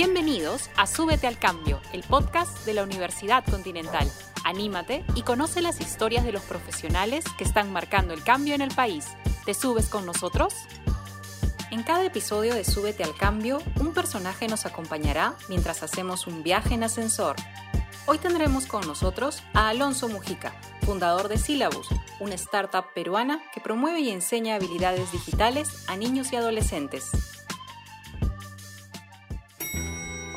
[0.00, 4.08] Bienvenidos a Súbete al Cambio, el podcast de la Universidad Continental.
[4.44, 8.72] Anímate y conoce las historias de los profesionales que están marcando el cambio en el
[8.72, 9.06] país.
[9.44, 10.54] ¿Te subes con nosotros?
[11.72, 16.74] En cada episodio de Súbete al Cambio, un personaje nos acompañará mientras hacemos un viaje
[16.74, 17.34] en ascensor.
[18.06, 20.52] Hoy tendremos con nosotros a Alonso Mujica,
[20.82, 21.88] fundador de Syllabus,
[22.20, 27.37] una startup peruana que promueve y enseña habilidades digitales a niños y adolescentes.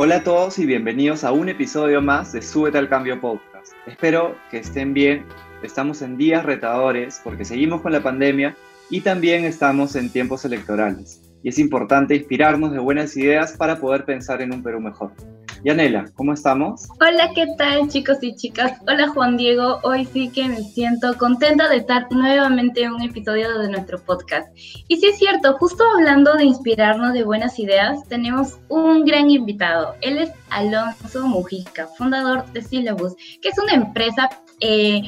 [0.03, 3.73] Hola a todos y bienvenidos a un episodio más de Súbete al Cambio Podcast.
[3.85, 5.27] Espero que estén bien.
[5.61, 8.57] Estamos en días retadores porque seguimos con la pandemia
[8.89, 11.21] y también estamos en tiempos electorales.
[11.43, 15.11] Y es importante inspirarnos de buenas ideas para poder pensar en un Perú mejor.
[15.63, 16.87] Yanela, ¿cómo estamos?
[16.99, 18.79] Hola, ¿qué tal chicos y chicas?
[18.87, 23.59] Hola Juan Diego, hoy sí que me siento contenta de estar nuevamente en un episodio
[23.59, 24.47] de nuestro podcast.
[24.87, 29.95] Y sí es cierto, justo hablando de inspirarnos de buenas ideas, tenemos un gran invitado.
[30.01, 34.29] Él es Alonso Mujica, fundador de Syllabus, que es una empresa
[34.61, 35.03] eh,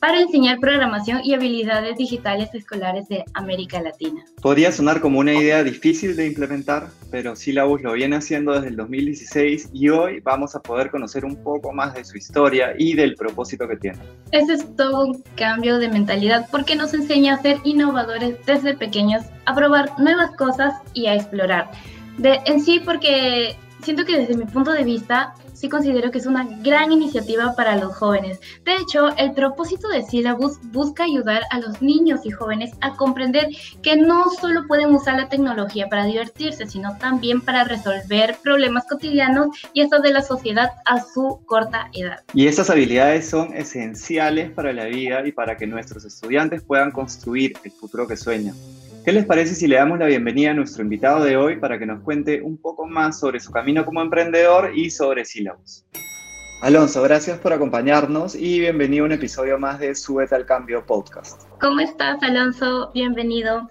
[0.00, 4.24] para enseñar programación y habilidades digitales escolares de América Latina.
[4.40, 8.76] Podría sonar como una idea difícil de implementar, pero Syllabus lo viene haciendo desde el
[8.76, 13.14] 2016 y hoy vamos a poder conocer un poco más de su historia y del
[13.14, 13.98] propósito que tiene.
[14.30, 19.24] Ese es todo un cambio de mentalidad porque nos enseña a ser innovadores desde pequeños,
[19.46, 21.70] a probar nuevas cosas y a explorar.
[22.18, 26.26] De, en sí, porque siento que desde mi punto de vista, sí considero que es
[26.26, 28.40] una gran iniciativa para los jóvenes.
[28.64, 33.48] De hecho, el propósito de Syllabus busca ayudar a los niños y jóvenes a comprender
[33.82, 39.48] que no solo pueden usar la tecnología para divertirse, sino también para resolver problemas cotidianos
[39.72, 42.22] y eso de la sociedad a su corta edad.
[42.34, 47.54] Y esas habilidades son esenciales para la vida y para que nuestros estudiantes puedan construir
[47.64, 48.54] el futuro que sueñan.
[49.08, 51.86] ¿Qué les parece si le damos la bienvenida a nuestro invitado de hoy para que
[51.86, 55.86] nos cuente un poco más sobre su camino como emprendedor y sobre Syllabus?
[56.60, 61.44] Alonso, gracias por acompañarnos y bienvenido a un episodio más de Súbete al Cambio podcast.
[61.58, 62.90] ¿Cómo estás, Alonso?
[62.92, 63.70] Bienvenido.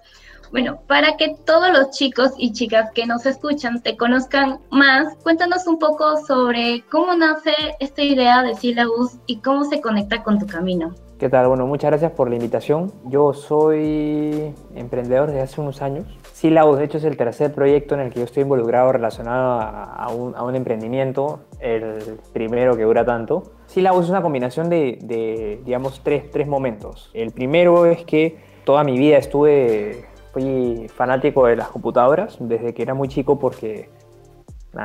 [0.50, 5.68] Bueno, para que todos los chicos y chicas que nos escuchan te conozcan más, cuéntanos
[5.68, 10.48] un poco sobre cómo nace esta idea de Syllabus y cómo se conecta con tu
[10.48, 10.96] camino.
[11.18, 11.48] ¿Qué tal?
[11.48, 12.92] Bueno, muchas gracias por la invitación.
[13.06, 16.06] Yo soy emprendedor desde hace unos años.
[16.32, 20.08] Syllabus, de hecho, es el tercer proyecto en el que yo estoy involucrado relacionado a,
[20.12, 23.42] un, emprendimiento, el primero que dura tanto.
[23.66, 27.10] Syllabus es una combinación de, digamos, tres, tres momentos.
[27.14, 32.82] El primero es que toda mi vida estuve, fui fanático de las computadoras desde que
[32.82, 33.90] era muy chico porque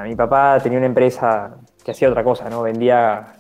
[0.04, 2.64] mi papá tenía una empresa que hacía otra cosa, ¿no?
[2.64, 3.36] Vendía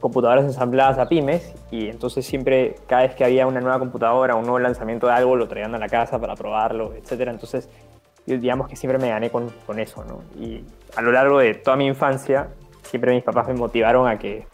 [0.00, 4.42] computadoras ensambladas a pymes y entonces siempre cada vez que había una nueva computadora, un
[4.42, 7.30] nuevo lanzamiento de algo, lo traían a la casa para probarlo, etcétera.
[7.30, 7.68] Entonces,
[8.26, 10.22] digamos que siempre me gané con, eso, ¿no?
[10.40, 10.64] Y
[10.96, 12.48] a lo largo de toda mi infancia,
[12.82, 14.46] siempre mis papás me motivaron a que,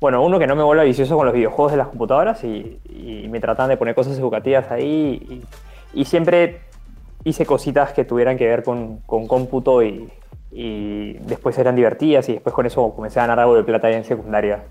[0.00, 2.78] bueno, uno que no me vuelva vicioso con los videojuegos de las computadoras y,
[3.30, 5.44] me trataban de poner cosas educativas ahí
[5.94, 6.62] y, siempre
[7.22, 10.10] hice cositas que tuvieran que ver con cómputo y,
[10.52, 14.04] y después eran divertidas y después con eso comencé a ganar algo de plata en
[14.04, 14.64] secundaria.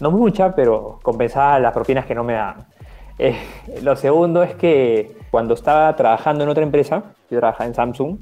[0.00, 2.66] No mucha, pero compensaba las propinas que no me daban.
[3.22, 3.36] Eh,
[3.82, 8.16] lo segundo es que cuando estaba trabajando en otra empresa, yo trabajaba en Samsung,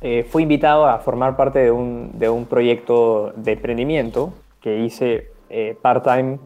[0.00, 4.32] eh, fui invitado a formar parte de un, de un proyecto de emprendimiento
[4.62, 6.38] que hice eh, part-time,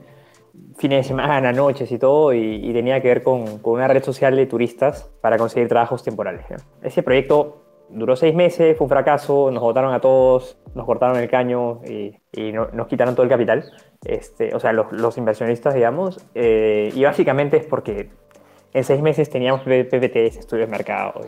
[0.77, 4.35] fines de semana, noches y todo, y, tenía que ver con, con, una red social
[4.35, 6.45] de turistas para conseguir trabajos temporales.
[6.83, 7.64] Ese proyecto
[7.95, 12.17] duró seis meses, fue un fracaso, nos votaron a todos, nos cortaron el caño y,
[12.53, 13.65] nos quitaron todo el capital,
[14.05, 18.11] este, o sea, los, inversionistas, digamos, eh, y básicamente es porque
[18.73, 21.21] en seis meses teníamos PPTs, estudios de mercado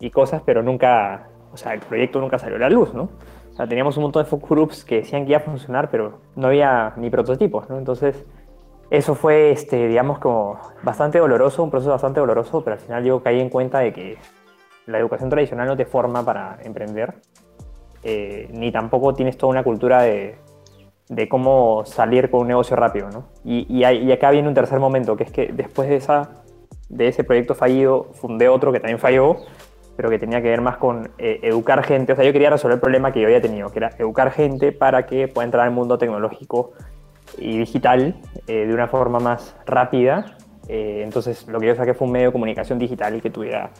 [0.00, 3.10] y, cosas, pero nunca, o sea, el proyecto nunca salió a la luz, ¿no?
[3.52, 6.18] O sea, teníamos un montón de focus groups que decían que iba a funcionar, pero
[6.34, 7.78] no había ni prototipos, ¿no?
[7.78, 8.24] Entonces,
[8.90, 13.22] eso fue, este, digamos, como bastante doloroso, un proceso bastante doloroso, pero al final yo
[13.22, 14.18] caí en cuenta de que
[14.86, 17.14] la educación tradicional no te forma para emprender,
[18.02, 20.36] eh, ni tampoco tienes toda una cultura de,
[21.28, 23.08] cómo salir con un negocio rápido.
[23.10, 23.28] ¿no?
[23.44, 26.42] Y, y, acá viene un tercer momento, que es que después de, esa,
[26.88, 29.36] de ese proyecto fallido, fundé otro que también falló,
[29.96, 32.12] pero que tenía que ver más con eh, educar gente.
[32.12, 34.72] O sea, yo quería resolver el problema que yo había tenido, que era educar gente
[34.72, 36.72] para que pueda entrar al mundo tecnológico
[37.38, 40.36] y digital eh, de una forma más rápida.
[40.68, 43.70] entonces, lo que yo saqué fue un medio de comunicación digital que tuviera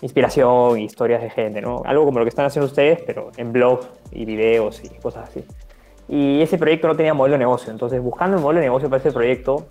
[0.00, 1.82] inspiración, historias de gente, ¿no?
[1.84, 5.44] Algo como lo que están haciendo ustedes, pero en blogs y videos y cosas así.
[6.08, 9.00] Y ese proyecto no tenía modelo de negocio, entonces buscando un modelo de negocio para
[9.00, 9.66] ese proyecto,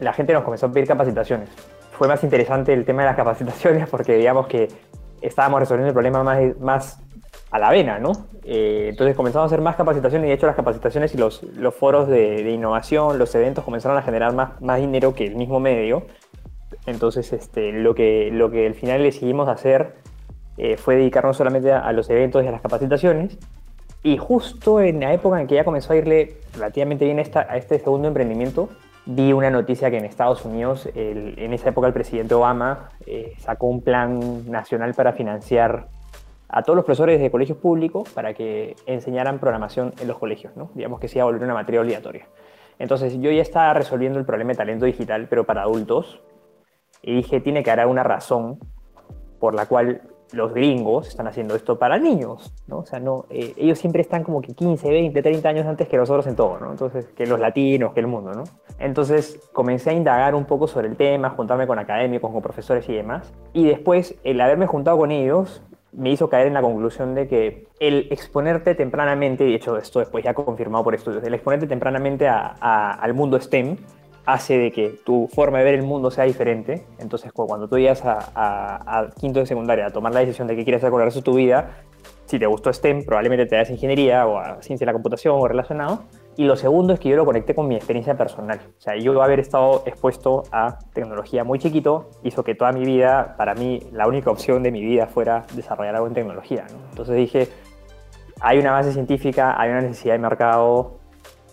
[0.00, 1.50] la gente nos comenzó a pedir capacitaciones.
[1.92, 4.68] Fue más interesante el tema de las capacitaciones porque digamos que
[5.20, 7.00] estábamos resolviendo el problema más, más
[7.50, 8.12] a la vena, ¿no?
[8.44, 11.74] Eh, entonces comenzamos a hacer más capacitaciones y de hecho las capacitaciones y los, los
[11.74, 15.60] foros de, de, innovación, los eventos comenzaron a generar más, más dinero que el mismo
[15.60, 16.04] medio.
[16.86, 19.94] Entonces este, lo, que, lo que al final decidimos hacer
[20.56, 23.38] eh, fue dedicarnos solamente a, los eventos y a las capacitaciones.
[24.02, 27.56] Y justo en la época en que ya comenzó a irle relativamente bien esta, a
[27.56, 28.68] este segundo emprendimiento,
[29.06, 33.66] vi una noticia que en Estados Unidos, en esa época el presidente Obama eh, sacó
[33.66, 35.88] un plan nacional para financiar
[36.48, 40.70] a todos los profesores de colegios públicos para que enseñaran programación en los colegios, ¿no?
[40.74, 42.26] digamos que se iba a volver una materia obligatoria.
[42.78, 46.20] Entonces yo ya estaba resolviendo el problema de talento digital, pero para adultos,
[47.06, 48.58] y dije, tiene que haber una razón
[49.38, 50.00] por la cual
[50.32, 52.78] los gringos están haciendo esto para niños, ¿no?
[52.78, 55.96] O sea, no, eh, ellos siempre están como que 15, 20, 30 años antes que
[55.96, 56.70] nosotros en todo, ¿no?
[56.70, 58.44] Entonces, que los latinos, que el mundo, ¿no?
[58.78, 62.94] Entonces, comencé a indagar un poco sobre el tema, juntarme con académicos, con profesores y
[62.94, 63.32] demás.
[63.52, 65.62] Y después, el haberme juntado con ellos
[65.92, 70.00] me hizo caer en la conclusión de que el exponerte tempranamente, y de hecho esto
[70.00, 73.76] después ya confirmado por estudios, el exponerte tempranamente al mundo STEM
[74.26, 76.86] hace de que tu forma de ver el mundo sea diferente.
[76.98, 80.80] Entonces, cuando tú llegas a, quinto de secundaria a tomar la decisión de qué quieres
[80.80, 81.82] hacer con el resto de tu vida,
[82.26, 85.46] si te gustó STEM, probablemente te das ingeniería o a ciencia de la computación o
[85.46, 86.04] relacionado.
[86.36, 88.60] Y lo segundo es que yo lo conecté con mi experiencia personal.
[88.78, 93.34] O sea, yo haber estado expuesto a tecnología muy chiquito hizo que toda mi vida,
[93.36, 96.64] para mí, la única opción de mi vida fuera desarrollar algo en tecnología.
[96.72, 96.78] ¿no?
[96.90, 97.48] Entonces dije,
[98.40, 100.98] hay una base científica, hay una necesidad de mercado,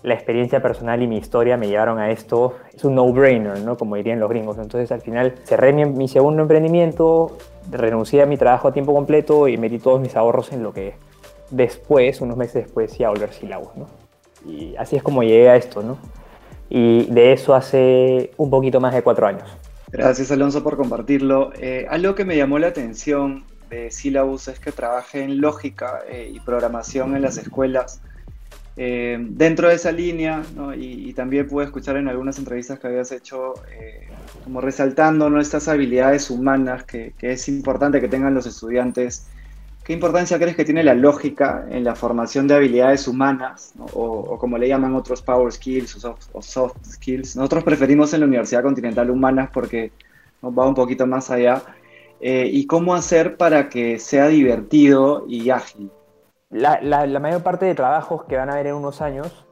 [0.04, 2.56] la experiencia personal y mi historia me llevaron a esto.
[2.74, 3.78] Es un no-brainer, ¿no?
[3.78, 4.58] Como dirían los gringos.
[4.58, 7.38] Entonces, al final, cerré mi, mi, segundo emprendimiento,
[7.70, 10.96] renuncié a mi trabajo a tiempo completo y metí todos mis ahorros en lo que
[11.52, 13.88] después, unos meses después, iba a volver sílabos, ¿no?
[14.46, 15.98] Y así es como llegué a esto, ¿no?
[16.70, 19.44] Y de eso hace un poquito más de cuatro años.
[19.92, 21.52] Gracias, Alonso, por compartirlo.
[21.60, 26.32] Eh, algo que me llamó la atención de Syllabus es que trabaje en lógica eh,
[26.34, 28.02] y programación en las escuelas
[28.78, 30.74] eh, dentro de esa línea, ¿no?
[30.74, 34.08] y, y, también pude escuchar en algunas entrevistas que habías hecho, eh,
[34.44, 35.42] como resaltando ¿no?
[35.42, 39.28] estas habilidades humanas que, que, es importante que tengan los estudiantes.
[39.84, 43.86] ¿Qué importancia crees que tiene la lógica en la formación de habilidades humanas, ¿no?
[43.94, 47.36] o, o, como le llaman otros power skills o soft, o soft, skills?
[47.36, 49.92] Nosotros preferimos en la Universidad Continental humanas porque
[50.42, 51.62] nos va un poquito más allá.
[52.22, 55.90] Eh, ¿Y cómo hacer para que sea divertido y ágil?
[56.52, 59.48] La, la, mayor parte de trabajos que van a haber en unos años,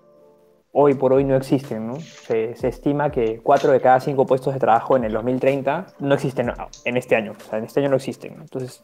[0.74, 1.88] hoy por hoy no existen.
[1.88, 1.96] ¿no?
[1.96, 6.14] Se, se, estima que 4 de cada 5 puestos de trabajo en el 2030 no
[6.14, 6.52] existen
[6.84, 7.36] en este año.
[7.38, 8.34] O sea, en este año no existen.
[8.34, 8.82] Entonces,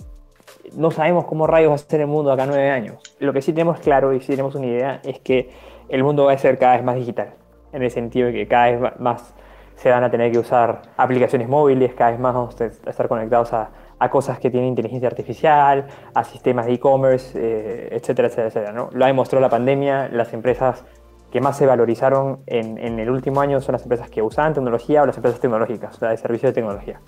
[0.74, 3.02] no sabemos cómo rayos va a ser el mundo acá 9 años.
[3.20, 5.50] Lo que sí tenemos claro y sí tenemos una idea es que
[5.90, 7.34] el mundo va a ser cada vez más digital.
[7.74, 9.36] En el sentido de que cada vez más
[9.76, 13.52] se van a tener que usar aplicaciones móviles, cada vez más vamos a estar conectados
[13.52, 18.90] a a cosas que tienen inteligencia artificial, a sistemas de e-commerce, eh, etcétera, etcétera, etcétera.
[18.92, 20.84] Lo ha demostrado la pandemia, las empresas
[21.32, 25.06] que más se valorizaron en, el último año son las empresas que usaban tecnología o
[25.06, 27.02] las empresas tecnológicas, o sea, de servicio de tecnología.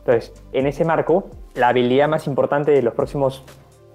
[0.00, 3.44] Entonces, en ese marco, la habilidad más importante de los próximos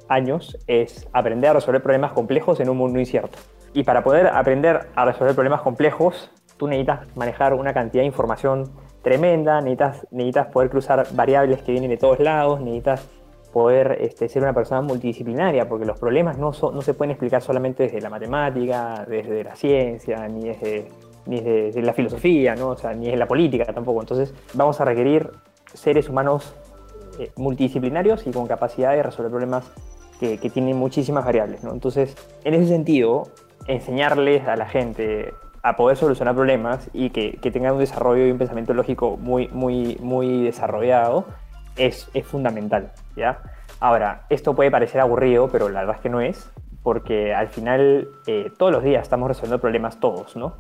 [0.07, 3.37] años es aprender a resolver problemas complejos en un mundo incierto.
[3.73, 8.71] Y para poder aprender a resolver problemas complejos, tú necesitas manejar una cantidad de información
[9.05, 13.07] tremenda, necesitas, necesitas poder cruzar variables que vienen de todos lados, necesitas
[13.53, 18.01] poder este, ser una persona multidisciplinaria, porque los problemas no, se pueden explicar solamente desde
[18.01, 20.89] la matemática, desde la ciencia, ni desde,
[21.27, 22.69] ni desde la filosofía, ¿no?
[22.69, 24.01] o sea, ni desde la política tampoco.
[24.01, 25.29] Entonces vamos a requerir
[25.71, 26.55] seres humanos
[27.19, 29.71] eh, multidisciplinarios y con capacidad de resolver problemas
[30.19, 31.63] que, tienen muchísimas variables.
[31.63, 33.27] Entonces, en ese sentido,
[33.67, 35.31] enseñarles a la gente
[35.65, 39.47] a poder solucionar problemas y que, que, tengan un desarrollo y un pensamiento lógico muy,
[39.47, 41.25] muy, muy desarrollado
[41.75, 43.39] es, es fundamental, ¿ya?
[43.79, 46.51] Ahora, esto puede parecer aburrido, pero la verdad es que no es,
[46.83, 50.53] porque al final eh, todos los días estamos resolviendo problemas todos, ¿no?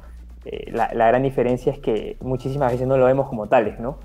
[0.43, 3.99] Eh, la, la, gran diferencia es que muchísimas veces no lo vemos como tales, ¿no?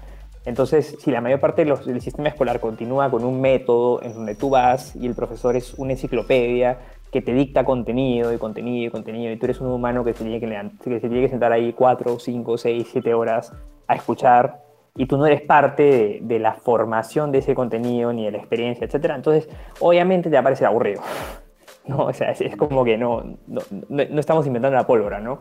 [0.44, 4.50] Entonces, si la mayor parte del sistema escolar continúa con un método en donde tú
[4.50, 6.78] vas y el profesor es una enciclopedia
[7.10, 10.24] que te dicta contenido y contenido y contenido, y tú eres un humano que se
[10.24, 13.52] tiene que, se tiene que sentar ahí cuatro, cinco, seis, siete horas
[13.86, 14.62] a escuchar,
[14.96, 18.86] y tú no eres parte de, la formación de ese contenido ni de la experiencia,
[18.86, 19.12] etc.
[19.14, 19.48] Entonces,
[19.80, 21.02] obviamente te va a aburrido.
[21.86, 22.06] ¿no?
[22.06, 25.40] O sea, es, es como que no, no, no, estamos inventando la pólvora, ¿no?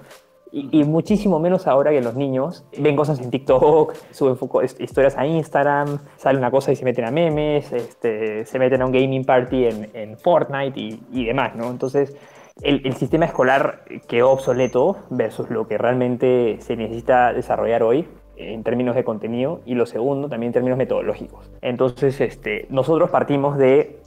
[0.51, 4.38] Y, y, muchísimo menos ahora que los niños ven cosas en TikTok, suben
[4.79, 8.86] historias a Instagram, sale una cosa y se meten a memes, este, se meten a
[8.86, 11.70] un gaming party en, en Fortnite y, y, demás, ¿no?
[11.70, 12.15] Entonces,
[12.63, 18.63] el, el, sistema escolar quedó obsoleto versus lo que realmente se necesita desarrollar hoy en
[18.63, 21.51] términos de contenido y lo segundo también en términos metodológicos.
[21.62, 24.00] Entonces, este, nosotros partimos de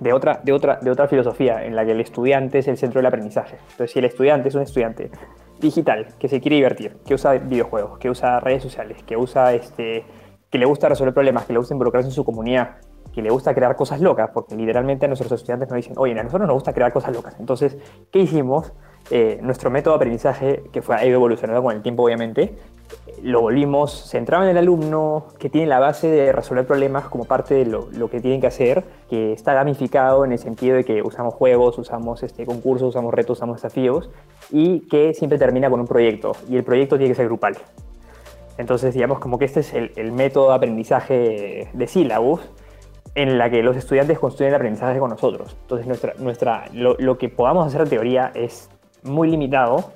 [0.00, 2.98] de otra, de, otra, de otra filosofía en la que el estudiante es el centro
[2.98, 3.58] del aprendizaje.
[3.72, 5.10] Entonces, si el estudiante es un estudiante
[5.62, 10.04] digital, que se quiere divertir, que usa videojuegos, que usa redes sociales, que usa este,
[10.50, 12.76] que le gusta resolver problemas, que le gusta involucrarse en su comunidad,
[13.14, 16.22] que le gusta crear cosas locas, porque literalmente a nuestros estudiantes nos dicen, oye, a
[16.22, 17.36] nosotros nos gusta crear cosas locas.
[17.38, 17.76] Entonces,
[18.10, 18.72] ¿qué hicimos?
[19.10, 22.54] Eh, nuestro método de aprendizaje, que fue, ha evolucionando con el tiempo, obviamente,
[23.22, 27.54] lo volvimos centrado en el alumno, que tiene la base de resolver problemas como parte
[27.54, 31.02] de lo, lo, que tienen que hacer, que está gamificado en el sentido de que
[31.02, 34.10] usamos juegos, usamos este, concursos, usamos retos, usamos desafíos,
[34.52, 37.56] y que siempre termina con un proyecto, y el proyecto tiene que ser grupal.
[38.58, 42.42] Entonces, digamos como que este es el, método de aprendizaje de sílabus,
[43.14, 45.56] en la que los estudiantes construyen el aprendizaje con nosotros.
[45.62, 48.68] Entonces, nuestra, nuestra, lo, lo que podamos hacer en teoría es
[49.02, 49.92] muy limitado,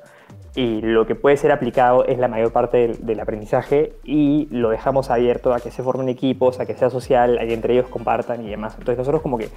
[0.55, 4.71] y lo que puede ser aplicado es la mayor parte del, del, aprendizaje y lo
[4.71, 7.89] dejamos abierto a que se formen equipos, a que sea social, a que entre ellos
[7.89, 8.73] compartan y demás.
[8.79, 9.51] Entonces nosotros como que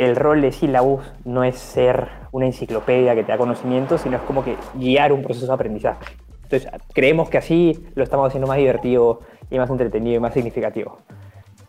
[0.00, 4.22] el rol de Syllabus no es ser una enciclopedia que te da conocimiento, sino es
[4.22, 6.06] como que guiar un proceso de aprendizaje.
[6.44, 10.98] Entonces creemos que así lo estamos haciendo más divertido y más entretenido y más significativo.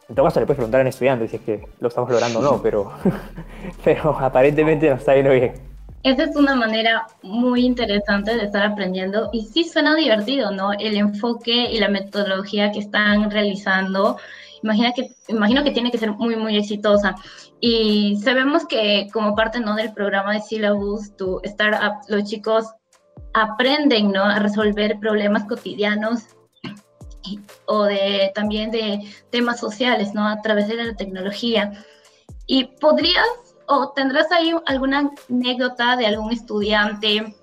[0.08, 2.40] En todo caso le puedes preguntar a un estudiante si es que lo estamos logrando
[2.40, 2.92] o no, pero,
[3.84, 5.54] pero aparentemente nos está yendo bien.
[6.04, 10.72] Esa es una manera muy interesante de estar aprendiendo y sí suena divertido, ¿no?
[10.74, 14.18] El enfoque y la metodología que están realizando,
[14.64, 17.16] imagina que, imagino que tiene que ser muy, muy exitosa.
[17.64, 19.76] Y sabemos que como parte, ¿no?
[19.76, 22.66] Del programa de Syllabus, tu startup, los chicos
[23.34, 24.24] aprenden, ¿no?
[24.24, 26.24] A resolver problemas cotidianos
[27.66, 30.28] o de, también de temas sociales, ¿no?
[30.28, 31.72] A través de la tecnología.
[32.48, 33.28] Y podrías
[33.68, 37.36] o tendrás ahí alguna anécdota de algún estudiante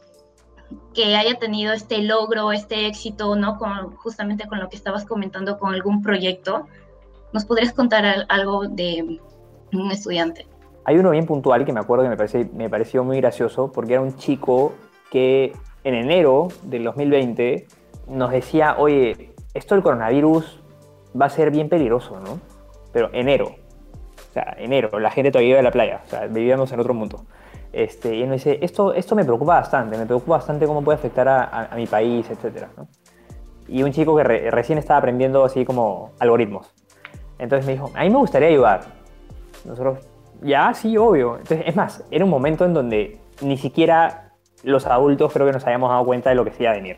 [0.92, 3.56] que haya tenido este logro, este éxito, ¿no?
[3.56, 6.66] Con, justamente con lo que estabas comentando con algún proyecto.
[7.32, 9.20] ¿Nos podrías contar algo de
[9.72, 10.46] un estudiante?
[10.84, 13.94] Hay uno bien puntual que me acuerdo que me, parece, me pareció muy gracioso porque
[13.94, 14.72] era un chico
[15.10, 15.52] que
[15.84, 17.66] en enero del 2020
[18.08, 20.62] nos decía, oye, esto del coronavirus
[21.20, 22.40] va a ser bien peligroso, ¿no?
[22.92, 23.54] Pero enero,
[24.30, 26.94] o sea, enero, la gente todavía iba a la playa, o sea, vivíamos en otro
[26.94, 27.24] mundo.
[27.72, 30.96] Este, y él me dice, esto, esto me preocupa bastante, me preocupa bastante cómo puede
[30.96, 32.66] afectar a, mi país, etc.
[32.76, 32.88] ¿no?
[33.68, 36.72] Y un chico que re, recién estaba aprendiendo así como algoritmos.
[37.38, 38.97] Entonces me dijo, a mí me gustaría ayudar.
[39.68, 39.98] Nosotros,
[40.42, 41.36] ya, sí, obvio.
[41.38, 44.32] Entonces, es más, era un momento en donde ni siquiera
[44.62, 46.96] los adultos creo que nos habíamos dado cuenta de lo que se iba a venir,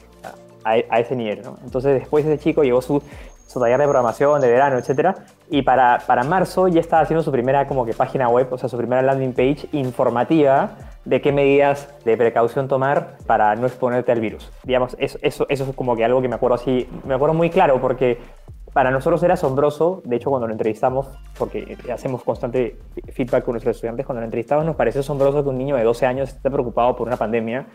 [0.64, 1.42] a, ese nivel.
[1.42, 1.58] ¿no?
[1.64, 3.02] Entonces después ese chico llevó su,
[3.46, 5.14] su taller de programación de verano, etcétera,
[5.50, 8.68] y para, para marzo ya estaba haciendo su primera como que página web, o sea,
[8.68, 14.20] su primera landing page informativa de qué medidas de precaución tomar para no exponerte al
[14.20, 14.50] virus.
[14.64, 17.50] Digamos, eso, eso, eso es como que algo que me acuerdo así, me acuerdo muy
[17.50, 18.18] claro porque
[18.72, 21.06] para nosotros era asombroso, de hecho cuando lo entrevistamos,
[21.38, 22.76] porque hacemos constante
[23.12, 26.06] feedback con nuestros estudiantes, cuando lo entrevistamos nos pareció asombroso que un niño de 12
[26.06, 27.66] años esté preocupado por una pandemia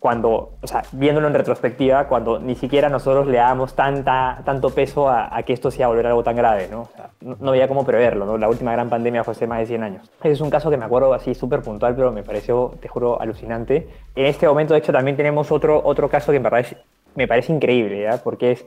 [0.00, 5.10] cuando, o sea, viéndolo en retrospectiva, cuando ni siquiera nosotros le damos tanta, tanto peso
[5.10, 6.82] a, que esto sea volver algo tan grave, ¿no?
[6.82, 8.38] O sea, no, no, había cómo preverlo, ¿no?
[8.38, 10.10] La última gran pandemia fue hace más de 100 años.
[10.20, 13.20] Ese es un caso que me acuerdo así súper puntual, pero me pareció, te juro,
[13.20, 13.88] alucinante.
[14.16, 16.78] En este momento, de hecho, también tenemos otro, otro caso que me parece,
[17.14, 18.16] me parece increíble, ¿ya?
[18.24, 18.64] Porque es,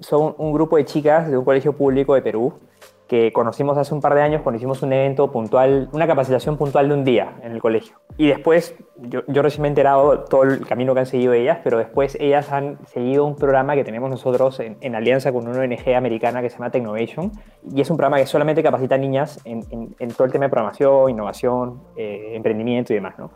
[0.00, 2.54] son un grupo de chicas de un colegio público de Perú
[3.08, 6.88] que conocimos hace un par de años cuando hicimos un evento puntual, una capacitación puntual
[6.88, 7.96] de un día en el colegio.
[8.16, 11.78] Y después, yo, recién me he enterado todo el camino que han seguido ellas, pero
[11.78, 16.42] después ellas han seguido un programa que tenemos nosotros en, alianza con una ONG americana
[16.42, 17.30] que se llama Technovation.
[17.72, 19.60] Y es un programa que solamente capacita niñas en
[20.16, 23.30] todo el tema de programación, innovación, eh, emprendimiento y demás, ¿no?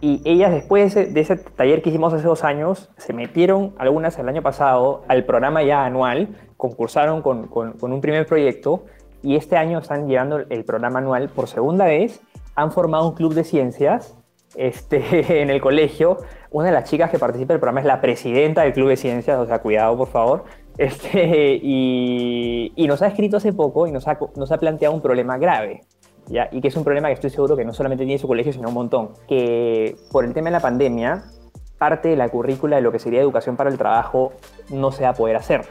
[0.00, 4.28] Y ellas después de ese, taller que hicimos hace dos años, se metieron algunas el
[4.28, 7.48] año pasado al programa ya anual, concursaron con,
[7.80, 8.84] un primer proyecto
[9.22, 12.20] y este año están llevando el programa anual por segunda vez.
[12.54, 14.14] Han formado un club de ciencias
[14.54, 16.18] este, en el colegio.
[16.50, 19.38] Una de las chicas que participa del programa es la presidenta del club de ciencias,
[19.38, 20.44] o sea, cuidado por favor.
[20.78, 25.80] Este, y, nos ha escrito hace poco y nos ha planteado un problema grave.
[26.28, 28.68] Y que es un problema que estoy seguro que no solamente tiene su colegio, sino
[28.68, 29.10] un montón.
[29.28, 31.24] Que por el tema de la pandemia,
[31.78, 34.32] parte de la currícula de lo que sería educación para el trabajo
[34.70, 35.66] no se va a poder hacer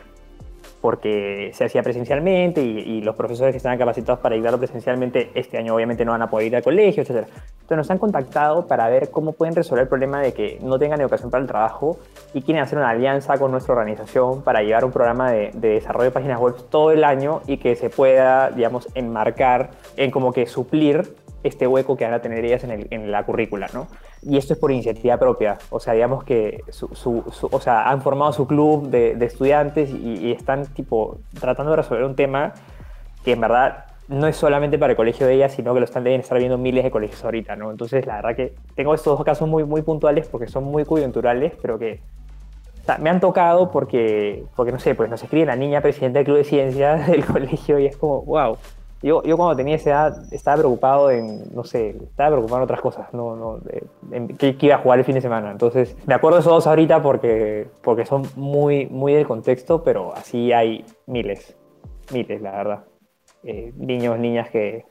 [0.85, 5.57] porque se hacía presencialmente y, y, los profesores que estaban capacitados para ayudarlo presencialmente este
[5.57, 7.25] año obviamente no van a poder ir al colegio, etc.
[7.55, 11.01] Entonces nos han contactado para ver cómo pueden resolver el problema de que no tengan
[11.01, 11.97] educación para el trabajo
[12.35, 16.05] y quieren hacer una alianza con nuestra organización para llevar un programa de, de desarrollo
[16.05, 20.45] de páginas web todo el año y que se pueda, digamos, enmarcar en como que
[20.45, 21.15] suplir
[21.45, 23.87] este hueco que van a tener ellas en, el, en la currícula, ¿no?
[24.21, 28.01] Y esto es por iniciativa propia, o sea, digamos que su, su, o sea, han
[28.01, 32.53] formado su club de, estudiantes y, están tipo tratando de resolver un tema
[33.23, 36.03] que en verdad no es solamente para el colegio de ella, sino que lo están
[36.03, 37.71] deben estar viendo miles de colegios ahorita, ¿no?
[37.71, 41.53] Entonces, la verdad que tengo estos dos casos muy, muy puntuales porque son muy coyunturales,
[41.61, 41.99] pero que
[42.99, 46.37] me han tocado porque, porque, no sé, pues nos escribe la niña presidenta del Club
[46.37, 48.57] de Ciencias del colegio y es como, wow.
[49.01, 52.81] Yo, yo cuando tenía esa edad estaba preocupado en, no sé, estaba preocupado en otras
[52.81, 53.59] cosas, no, no,
[54.11, 55.51] en qué, iba a jugar el fin de semana.
[55.51, 60.13] Entonces, me acuerdo de esos dos ahorita porque, porque son muy, muy del contexto, pero
[60.15, 61.55] así hay miles,
[62.11, 62.83] miles, la verdad.
[63.43, 64.85] Eh, niños, niñas que,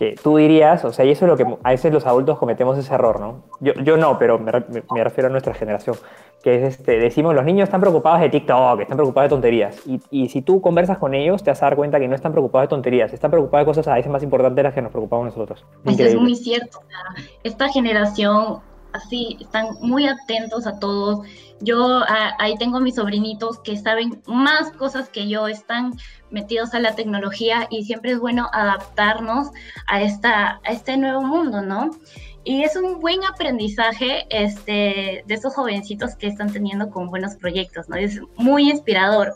[0.00, 2.78] que tú dirías, o sea, y eso es lo que a veces los adultos cometemos
[2.78, 3.42] ese error, ¿no?
[3.60, 4.50] Yo, yo no, pero me,
[4.90, 5.94] me refiero a nuestra generación
[6.42, 9.86] que es este, decimos, los niños están preocupados de TikTok, están preocupados de tonterías.
[9.86, 12.32] Y, y, si tú conversas con ellos, te vas a dar cuenta que no están
[12.32, 14.90] preocupados de tonterías, están preocupados de cosas a veces más importantes de las que nos
[14.90, 15.66] preocupamos nosotros.
[15.84, 16.80] Eso es muy cierto.
[17.42, 18.60] Esta generación,
[18.92, 21.26] así, están muy atentos a todos.
[21.60, 22.02] Yo
[22.38, 25.92] ahí tengo mis sobrinitos que saben más cosas que yo, están
[26.30, 29.48] metidos a la tecnología y siempre es bueno adaptarnos
[29.86, 31.90] a, esta, este nuevo mundo, ¿no?
[32.44, 37.88] Y es un buen aprendizaje este, de esos jovencitos que están teniendo con buenos proyectos,
[37.88, 37.96] ¿no?
[37.96, 39.34] Es muy inspirador.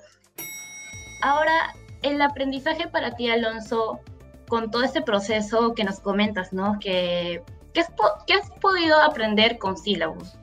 [1.23, 4.01] Ahora, el aprendizaje para ti, Alonso,
[4.49, 6.79] con todo este proceso que nos comentas, ¿no?
[6.81, 7.43] Que,
[7.75, 10.39] ¿qué, has, podido aprender con Syllabus?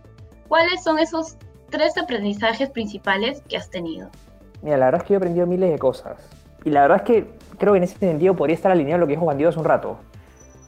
[0.48, 1.38] ¿Cuáles son esos
[1.70, 4.10] tres aprendizajes principales que has tenido?
[4.62, 6.18] Mira, la verdad es que yo he aprendido miles de cosas.
[6.64, 9.14] Y la verdad es que creo que en ese sentido podría estar alineado lo que
[9.14, 9.98] dijo Juan Diego hace un rato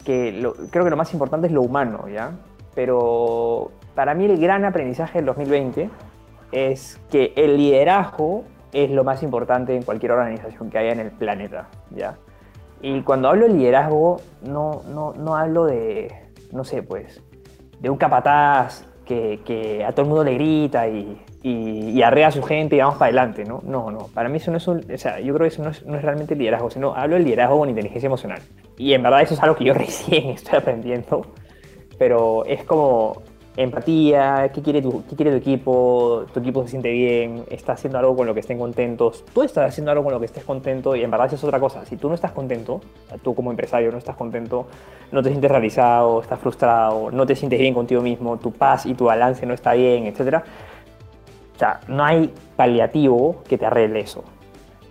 [0.03, 2.31] que creo que lo más importante es lo humano, ¿ya?
[2.75, 5.89] Pero para mí el gran aprendizaje del 2020
[6.51, 11.11] es que el liderazgo es lo más importante en cualquier organización que haya en el
[11.11, 12.17] planeta, ¿ya?
[12.81, 16.22] Y cuando hablo de liderazgo, no, no, no hablo de,
[16.53, 17.21] no sé, pues,
[17.79, 22.31] de un capataz que, que, a todo el mundo le grita y, y, arrea a
[22.31, 23.61] su gente y vamos para adelante, ¿no?
[23.65, 24.07] No, no.
[24.13, 25.97] Para mí eso no es un, o sea, yo creo que eso no es, no
[25.97, 28.39] es realmente liderazgo, sino hablo de liderazgo con inteligencia emocional.
[28.77, 31.25] Y en verdad eso es algo que yo recién estoy aprendiendo,
[31.97, 33.21] pero es como
[33.55, 35.03] empatía, qué quiere, tu,
[35.35, 39.43] equipo, tu equipo se siente bien, está haciendo algo con lo que estén contentos, tú
[39.43, 41.85] estás haciendo algo con lo que estés contento y en verdad eso es otra cosa.
[41.85, 42.81] Si tú no estás contento,
[43.21, 44.67] tú como empresario no estás contento,
[45.11, 48.95] no te sientes realizado, estás frustrado, no te sientes bien contigo mismo, tu paz y
[48.95, 50.43] tu balance no está bien, etc.
[51.55, 54.23] O sea, no hay paliativo que te arregle eso.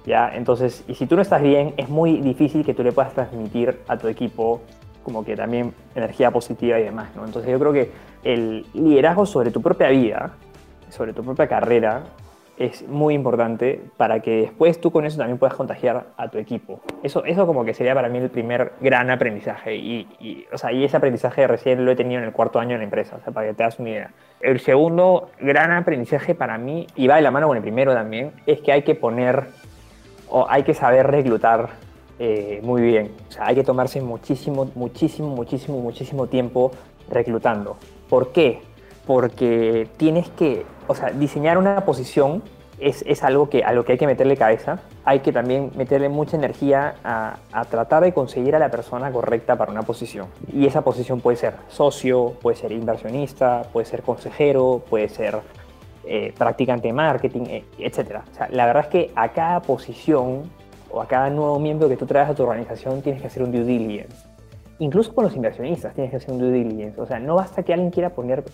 [0.07, 0.31] ¿ya?
[0.35, 3.81] Entonces, y si tú no estás bien, es muy difícil que tú le puedas transmitir
[3.89, 4.61] a tu equipo
[5.03, 7.25] como que también energía positiva y demás, ¿no?
[7.25, 7.91] Entonces yo creo que
[8.23, 10.33] el liderazgo sobre tu propia vida,
[10.91, 12.03] sobre tu propia carrera,
[12.59, 16.81] es muy importante para que después tú con eso también puedas contagiar a tu equipo.
[17.03, 19.75] Eso, eso como que sería para mí el primer gran aprendizaje.
[19.77, 22.79] Y, o sea, y ese aprendizaje recién lo he tenido en el cuarto año en
[22.79, 24.11] la empresa, o sea, para que te das una idea.
[24.41, 28.33] El segundo gran aprendizaje para mí, y va de la mano con el primero también,
[28.47, 29.45] es que hay que poner
[30.29, 31.71] o hay que saber reclutar
[32.19, 33.11] eh, muy bien.
[33.29, 36.71] O sea, hay que tomarse muchísimo, muchísimo, muchísimo, muchísimo tiempo
[37.13, 37.77] reclutando.
[38.09, 38.63] ¿Por qué?
[39.07, 42.43] Porque tienes que, o sea, diseñar una posición
[42.79, 44.81] es, es, algo que, a lo que hay que meterle cabeza.
[45.05, 49.57] Hay que también meterle mucha energía a, a, tratar de conseguir a la persona correcta
[49.57, 50.27] para una posición.
[50.53, 55.41] Y esa posición puede ser socio, puede ser inversionista, puede ser consejero, puede ser
[56.05, 58.23] eh, practicante de marketing, eh, etc.
[58.29, 60.51] O sea, la verdad es que a cada posición
[60.91, 63.53] o a cada nuevo miembro que tú traes a tu organización tienes que hacer un
[63.53, 64.32] due diligence.
[64.79, 67.01] Incluso con los inversionistas tienes que hacer un due diligence.
[67.01, 68.45] O sea, no basta que alguien quiera poner,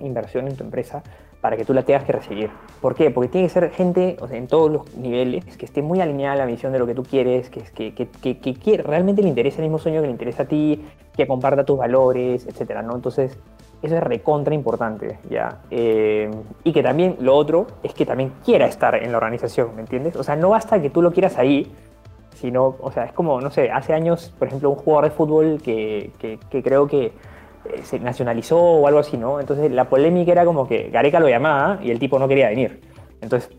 [0.00, 1.02] inversión en tu empresa
[1.40, 2.50] para que tú la tengas que recibir.
[2.80, 3.10] ¿Por qué?
[3.10, 6.34] Porque tiene que ser gente o sea, en todos los niveles que esté muy alineada
[6.34, 10.00] a la misión de lo que tú quieres, que, realmente le interese el mismo sueño
[10.00, 12.82] que le interesa a ti, que comparta tus valores, etc.
[12.82, 12.94] ¿no?
[12.94, 13.38] Entonces,
[13.82, 15.60] eso es recontra importante, ¿ya?
[15.70, 16.30] Eh,
[16.64, 20.16] y que también lo otro es que también quiera estar en la organización, ¿me entiendes?
[20.16, 21.70] O sea, no basta que tú lo quieras ahí,
[22.36, 25.60] sino, o sea, es como, no sé, hace años, por ejemplo, un jugador de fútbol
[25.62, 27.12] que, que, creo que eh,
[27.82, 29.40] se nacionalizó o algo así, ¿no?
[29.40, 32.80] Entonces la polémica era como que Gareca lo llamaba y el tipo no quería venir.
[33.20, 33.50] Entonces,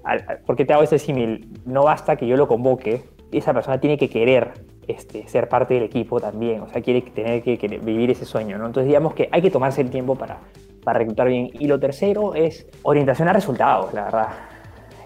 [0.46, 1.50] ¿por qué te hago ese símil?
[1.66, 4.54] No basta que yo lo convoque, esa persona tiene que querer
[4.88, 8.68] este, ser parte del equipo también, o sea, quiere tener que, vivir ese sueño, ¿no?
[8.68, 10.38] Entonces digamos que hay que tomarse el tiempo para,
[10.84, 11.50] para reclutar bien.
[11.54, 14.28] Y lo tercero es orientación a resultados, la verdad.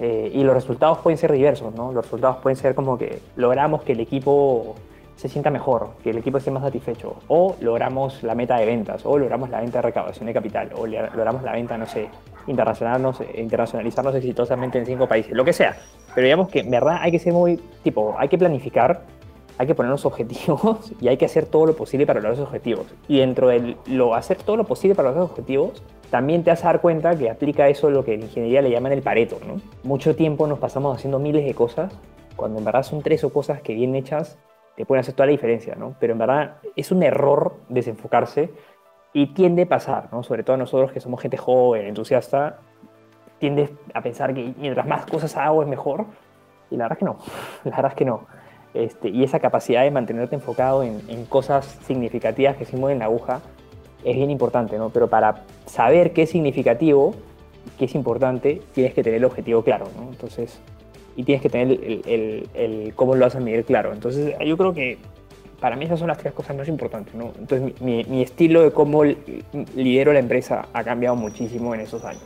[0.04, 1.92] Eh, y los resultados pueden ser diversos, ¿no?
[1.92, 4.76] Los resultados pueden ser como que logramos que el equipo
[5.16, 9.06] se sienta mejor, que el equipo esté más satisfecho, o logramos la meta de ventas,
[9.06, 12.10] o logramos la venta de recaudación de capital, o logramos la venta, no sé,
[12.48, 15.78] internacionalizarnos, internacionalizarnos exitosamente en cinco países, lo que sea.
[16.16, 19.02] Pero digamos que en verdad hay que ser muy, tipo, hay que planificar
[19.62, 22.88] hay que ponernos objetivos y hay que hacer todo lo posible para lograr esos objetivos.
[23.08, 26.64] Y dentro de lo hacer todo lo posible para lograr esos objetivos, también te vas
[26.66, 29.38] a dar cuenta que aplica eso lo que en ingeniería le llaman el pareto.
[29.84, 31.94] Mucho tiempo nos pasamos haciendo miles de cosas,
[32.36, 34.40] cuando en verdad son tres o cosas que bien hechas
[34.76, 35.96] te pueden hacer toda la diferencia, ¿no?
[36.00, 38.52] Pero en verdad es un error desenfocarse
[39.14, 40.24] y tiende a pasar, ¿no?
[40.24, 42.60] Sobre todo nosotros que somos gente joven, entusiasta,
[43.38, 46.06] tiende a pensar que mientras más cosas hago es mejor.
[46.72, 47.18] Y la verdad es que no,
[47.64, 48.26] la verdad es que no.
[48.74, 53.42] Este, y esa capacidad de mantenerte enfocado en, cosas significativas que se mueven la aguja
[54.04, 54.90] es bien importante, ¿no?
[54.90, 57.14] Pero para saber qué es significativo,
[57.78, 60.10] qué es importante, tienes que tener el objetivo claro, ¿no?
[60.10, 60.60] Entonces,
[61.16, 63.94] y tienes que tener el, cómo lo vas a medir claro.
[63.94, 64.98] Entonces, yo creo que
[65.60, 67.34] para mí esas son las tres cosas más importantes, ¿no?
[67.38, 69.04] Entonces, mi, estilo de cómo
[69.76, 72.24] lidero la empresa ha cambiado muchísimo en esos años.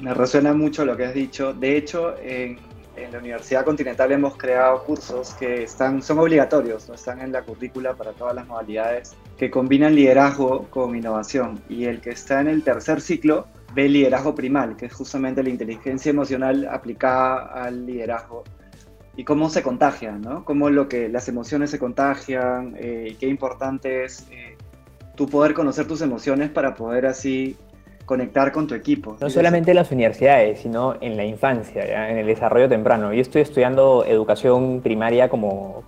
[0.00, 1.52] Me resuena mucho lo que has dicho.
[1.54, 2.14] De hecho,
[3.04, 6.94] en la Universidad Continental hemos creado cursos que están, son obligatorios, ¿no?
[6.94, 11.60] están en la currícula para todas las modalidades, que combinan liderazgo con innovación.
[11.68, 15.50] Y el que está en el tercer ciclo ve liderazgo primal, que es justamente la
[15.50, 18.44] inteligencia emocional aplicada al liderazgo.
[19.16, 20.44] Y cómo se contagia, ¿no?
[20.44, 24.56] Cómo lo que, las emociones se contagian, eh, y qué importante es eh,
[25.26, 27.56] poder conocer tus emociones para poder así
[28.08, 29.18] conectar con tu equipo.
[29.20, 33.12] No solamente en las universidades, sino en la infancia, en el desarrollo temprano.
[33.12, 35.82] Yo estoy estudiando educación primaria como,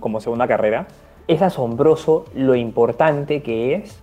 [0.00, 0.88] como, segunda carrera.
[1.28, 4.00] Es asombroso lo importante que es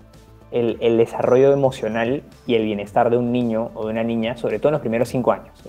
[0.51, 4.69] el, desarrollo emocional y el bienestar de un niño o de una niña, sobre todo
[4.69, 5.61] en los primeros cinco años.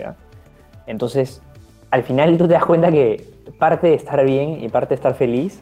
[0.87, 1.41] Entonces,
[1.91, 3.25] al final tú te das cuenta que
[3.59, 5.61] parte de estar bien y parte de estar feliz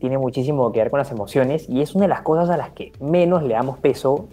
[0.00, 2.72] tiene muchísimo que ver con las emociones y es una de las cosas a las
[2.72, 4.28] que menos le damos peso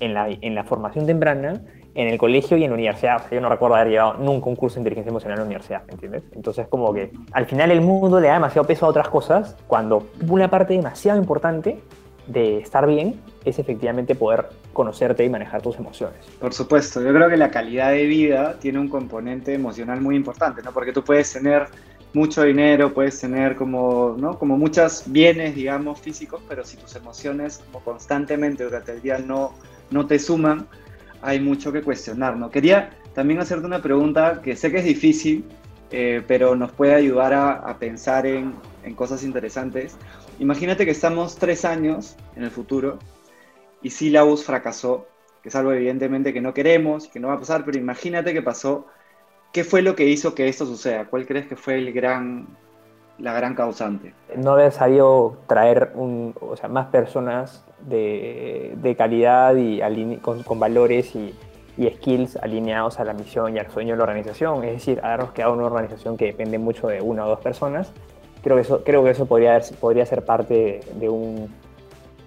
[0.00, 1.60] en la, en la formación temprana,
[1.94, 3.22] en el colegio y en la universidad.
[3.30, 5.94] Yo no recuerdo haber llevado nunca un curso de inteligencia emocional en la universidad, ¿me
[5.94, 6.22] entiendes?
[6.32, 10.06] Entonces, como que al final el mundo le da demasiado peso a otras cosas cuando
[10.28, 11.80] una parte demasiado importante
[12.28, 16.26] de estar bien es efectivamente poder conocerte y manejar tus emociones.
[16.38, 20.62] Por supuesto, yo creo que la calidad de vida tiene un componente emocional muy importante,
[20.62, 20.72] ¿no?
[20.72, 21.66] Porque tú puedes tener
[22.12, 24.38] mucho dinero, puedes tener como, ¿no?
[24.38, 29.52] como muchos bienes, digamos, físicos, pero si tus emociones como constantemente durante el día no,
[29.90, 30.66] no te suman,
[31.22, 32.50] hay mucho que cuestionar, ¿no?
[32.50, 35.44] Quería también hacerte una pregunta que sé que es difícil,
[35.90, 39.96] eh, pero nos puede ayudar a, a pensar en, en, cosas interesantes.
[40.38, 42.98] Imagínate que estamos tres años en el futuro
[43.82, 45.08] y Syllabus fracasó,
[45.42, 48.42] que es algo evidentemente que no queremos, que no va a pasar, pero imagínate que
[48.42, 48.86] pasó.
[49.52, 51.06] ¿Qué fue lo que hizo que esto suceda?
[51.06, 52.46] ¿Cuál crees que fue el gran,
[53.18, 54.14] la gran causante?
[54.36, 59.80] No haber sabido traer o sea, más personas de, de calidad y
[60.18, 61.34] con, valores y,
[61.76, 64.64] y, skills alineados a la misión y al sueño de la organización.
[64.64, 67.92] Es decir, habernos quedado una organización que depende mucho de una o dos personas.
[68.42, 71.48] Creo que eso, creo que eso podría, podría ser parte de un,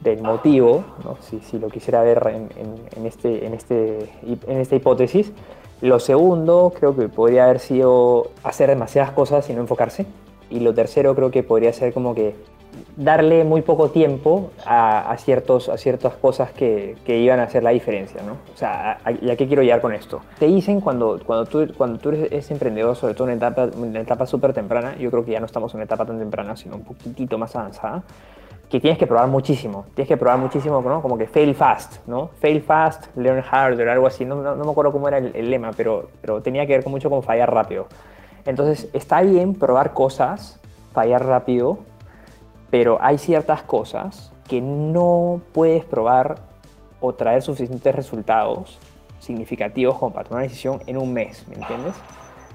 [0.02, 1.18] del motivo, ¿no?
[1.22, 5.32] si, si, lo quisiera ver en, en, en, este, en, este, en esta hipótesis.
[5.82, 10.06] Lo segundo, creo que podría haber sido hacer demasiadas cosas y no enfocarse.
[10.52, 12.36] Y lo tercero, creo que podría ser como que
[12.96, 17.72] darle muy poco tiempo a, ciertos, a ciertas cosas que, que, iban a hacer la
[17.72, 18.34] diferencia, ¿no?
[18.54, 20.22] O sea, a, ¿y a qué quiero llegar con esto?
[20.40, 24.26] Te dicen cuando, cuando, tú, cuando tú eres emprendedor, sobre todo en una etapa, etapa
[24.26, 26.84] súper temprana, yo creo que ya no estamos en una etapa tan temprana, sino un
[26.84, 28.04] poquitito más avanzada,
[28.70, 31.02] que tienes que probar muchísimo, tienes que probar muchísimo, ¿no?
[31.02, 32.30] Como que fail fast, ¿no?
[32.40, 36.10] Fail fast, learn harder, algo así, no, no, me acuerdo cómo era el, lema, pero,
[36.22, 37.88] pero tenía que ver mucho con fallar rápido.
[38.46, 40.60] Entonces, está bien probar cosas,
[40.94, 41.80] fallar rápido,
[42.70, 46.40] pero hay ciertas cosas que no puedes probar
[47.00, 48.80] o traer suficientes resultados
[49.20, 51.94] significativos como para tomar una decisión en un mes, ¿me entiendes?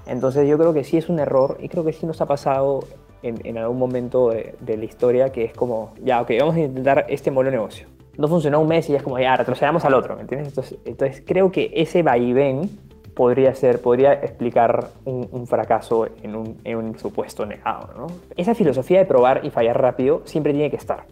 [0.07, 2.85] Entonces yo creo que sí es un error y creo que sí nos ha pasado
[3.23, 7.07] en, algún momento de, de, la historia que es como, ya, ok, vamos a intentar
[7.09, 7.89] este modelo de negocio.
[8.17, 10.49] No funcionó un mes y ya es como, ya, retrocedamos al otro, ¿me entiendes?
[10.49, 12.71] Entonces, entonces creo que ese vaivén
[13.17, 18.09] podría ser, podría explicar un, fracaso en un, supuesto negado.
[18.37, 21.07] Esa filosofía de probar y fallar rápido siempre tiene que estar.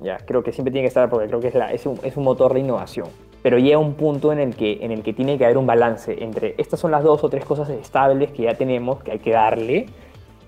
[0.00, 2.22] Ya, creo que siempre tiene que estar porque creo que es, es, un, es un
[2.22, 3.08] motor de innovación.
[3.42, 6.22] Pero llega un punto en el, que, en el que tiene que haber un balance
[6.22, 9.32] entre estas son las dos o tres cosas estables que ya tenemos, que hay que
[9.32, 9.86] darle,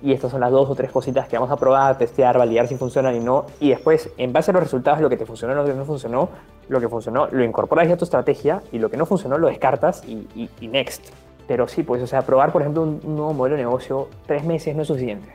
[0.02, 2.76] y estas son las dos o tres cositas que vamos a probar, testear, validar si
[2.76, 5.64] funcionan y no, y después, en base a los resultados, lo que te funcionó, lo
[5.64, 6.28] que no funcionó,
[6.68, 10.02] lo que funcionó, lo incorporas a tu estrategia, y lo que no funcionó, lo descartas
[10.06, 11.08] y, y, y next.
[11.46, 14.44] Pero sí, pues, o sea, probar, por ejemplo, un, un nuevo modelo de negocio, tres
[14.44, 15.28] meses no es suficiente.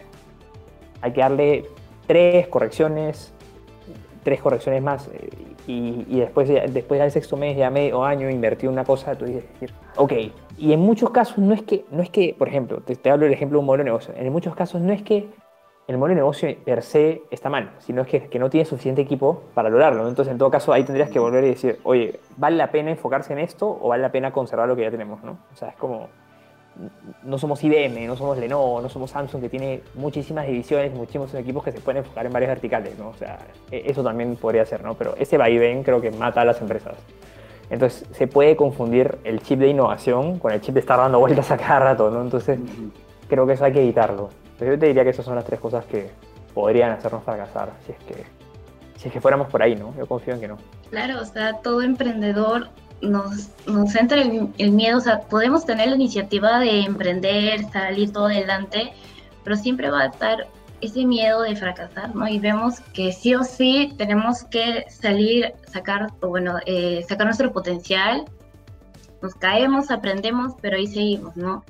[1.01, 1.69] Hay que darle
[2.07, 3.34] tres correcciones,
[4.25, 5.29] tres correcciones más, eh,
[5.67, 9.45] y, y, después, después del sexto mes, ya medio año, invertir una cosa, tú dices,
[9.95, 10.13] ok.
[10.57, 13.25] Y en muchos casos no es que, no es que por ejemplo, te, te hablo
[13.25, 15.29] del ejemplo de un modelo de negocio, en muchos casos no es que
[15.87, 19.01] el modelo de negocio per se está mal, sino es que, que no tiene suficiente
[19.01, 20.07] equipo para lograrlo.
[20.07, 23.33] Entonces, en todo caso, ahí tendrías que volver y decir, oye, ¿vale la pena enfocarse
[23.33, 25.23] en esto o vale la pena conservar lo que ya tenemos?
[25.23, 25.37] ¿no?
[25.53, 26.09] O sea, es como,
[27.23, 31.63] no somos IBM, no somos Lenovo, no somos Samsung, que tiene muchísimas divisiones, muchísimos equipos
[31.63, 33.09] que se pueden enfocar en varias verticales, ¿no?
[33.09, 33.39] O sea,
[33.71, 34.95] e, eso también podría ser, ¿no?
[34.95, 36.95] Pero ese vaivén creo que mata a las empresas.
[37.69, 41.49] Entonces, se puede confundir el chip de innovación con el chip de estar dando vueltas
[41.51, 42.21] a cada rato, ¿no?
[42.21, 42.59] Entonces,
[43.27, 44.29] creo que eso hay que evitarlo.
[44.59, 46.09] Pero yo te diría que esas son las tres cosas que
[46.53, 48.23] podrían hacernos fracasar, si es que,
[48.97, 49.93] si es que fuéramos por ahí, ¿no?
[49.97, 50.57] Yo confío en que no.
[50.89, 52.69] Claro, o sea, todo emprendedor
[53.01, 58.25] nos, nos entra el, miedo, o sea, podemos tener la iniciativa de emprender, salir todo
[58.27, 58.93] adelante,
[59.43, 60.47] pero siempre va a estar
[60.81, 62.27] ese miedo de fracasar, ¿no?
[62.27, 67.51] Y vemos que sí o sí tenemos que salir, sacar, o bueno, eh, sacar nuestro
[67.51, 68.25] potencial,
[69.21, 71.63] nos caemos, aprendemos, pero ahí seguimos, ¿no?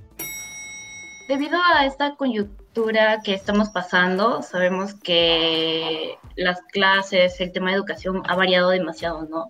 [1.27, 8.21] Debido a esta coyuntura que estamos pasando, sabemos que las clases, el tema de educación
[8.27, 9.49] ha variado demasiado, ¿no?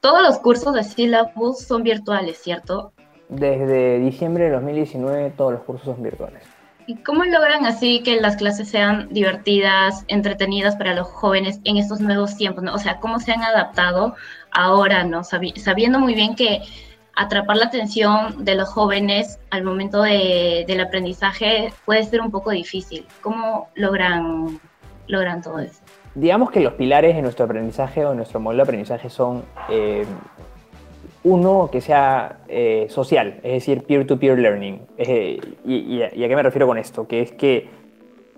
[0.00, 2.92] Todos los cursos de Syllabus son virtuales, ¿cierto?
[3.28, 6.42] Desde diciembre de 2019 todos los cursos son virtuales.
[6.88, 12.00] ¿Y cómo logran así que las clases sean divertidas, entretenidas para los jóvenes en estos
[12.00, 12.62] nuevos tiempos?
[12.62, 12.74] ¿no?
[12.74, 14.14] O sea, ¿cómo se han adaptado
[14.52, 15.24] ahora, ¿no?
[15.24, 16.62] sabiendo muy bien que
[17.16, 23.06] atrapar la atención de los jóvenes al momento del aprendizaje puede ser un poco difícil.
[23.22, 24.60] ¿Cómo logran,
[25.08, 25.80] logran todo eso?
[26.16, 30.06] Digamos que los pilares de nuestro aprendizaje o nuestro modelo de aprendizaje son eh,
[31.24, 34.80] uno que sea eh, social, es decir, peer-to-peer learning.
[35.64, 37.06] y, a, qué me refiero con esto?
[37.06, 37.68] Que es que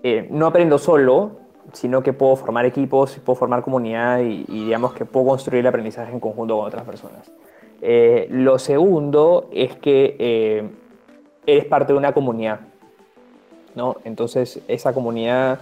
[0.03, 1.39] eh, no aprendo solo,
[1.71, 6.11] sino que puedo formar equipos, puedo formar comunidad y, digamos que puedo construir el aprendizaje
[6.11, 7.31] en conjunto con otras personas.
[8.29, 10.69] lo segundo es que
[11.45, 12.59] eres parte de una comunidad,
[13.75, 13.95] ¿no?
[14.03, 15.59] Entonces esa comunidad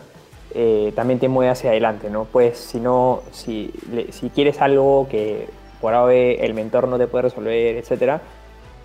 [0.54, 2.26] eh, también te mueve hacia adelante, ¿no?
[2.26, 3.72] Pues si no, si,
[4.12, 5.48] si quieres algo que
[5.82, 8.22] por ahora el mentor no te puede resolver, etcétera,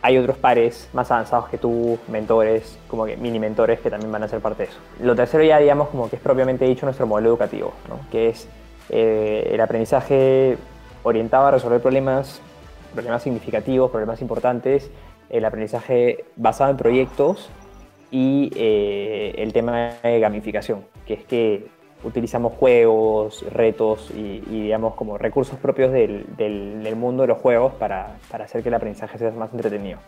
[0.03, 4.25] hay otros pares más avanzados que tú, mentores, como que mini mentores que también van
[4.25, 4.79] a ser parte de eso.
[5.01, 8.01] Lo tercero ya, digamos, como que es propiamente dicho nuestro modelo educativo, ¿no?
[8.11, 8.49] que es
[8.91, 10.59] eh, el aprendizaje
[11.05, 12.41] orientado a resolver problemas,
[12.93, 14.91] problemas significativos, problemas importantes,
[15.31, 17.49] el aprendizaje basado en proyectos
[18.13, 21.67] y eh, el tema de gamificación, que es que
[22.05, 28.19] utilizamos juegos, retos y, digamos como recursos propios del, del, mundo de los juegos para,
[28.31, 29.99] para, hacer que el aprendizaje sea más entretenido.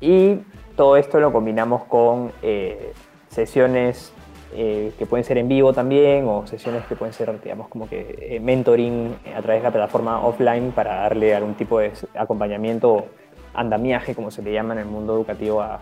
[0.00, 0.38] Y
[0.76, 2.92] todo esto lo combinamos con eh,
[3.28, 4.12] sesiones
[4.56, 8.40] eh, que pueden ser en vivo también o sesiones que pueden ser, digamos, como que
[8.42, 13.06] mentoring a través de la plataforma offline para darle algún tipo de acompañamiento,
[13.54, 15.78] andamiaje, como se le llama en el mundo educativo a,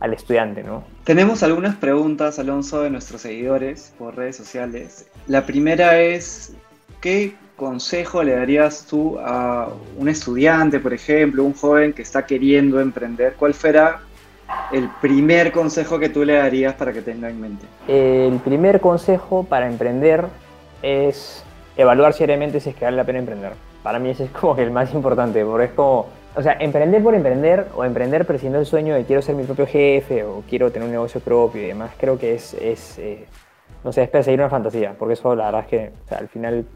[0.00, 0.84] al estudiante, ¿no?
[1.04, 5.06] Tenemos algunas preguntas, Alonso, de nuestros seguidores por redes sociales.
[5.26, 6.52] La primera es,
[7.00, 12.80] ¿qué consejo le darías tú a un estudiante, por ejemplo, un joven que está queriendo
[12.80, 13.34] emprender?
[13.38, 14.00] ¿Cuál fuera
[14.70, 17.66] el primer consejo que tú le darías para que tenga en mente?
[17.88, 20.26] El primer consejo para emprender
[20.82, 21.42] es
[21.76, 23.52] evaluar seriamente si es que vale la pena emprender.
[23.82, 27.02] Para mí ese es como que el más importante, porque es como o sea, emprender
[27.02, 30.70] por emprender o emprender persiguiendo el sueño de quiero ser mi propio jefe o quiero
[30.70, 33.24] tener un negocio propio y demás, creo que es, es eh,
[33.82, 36.28] no sé, es perseguir una fantasía, porque eso la verdad es que o sea, al
[36.28, 36.66] final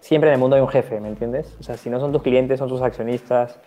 [0.00, 1.56] siempre en el mundo hay un jefe, ¿me entiendes?
[1.60, 3.60] O sea, si no son tus clientes, son tus accionistas.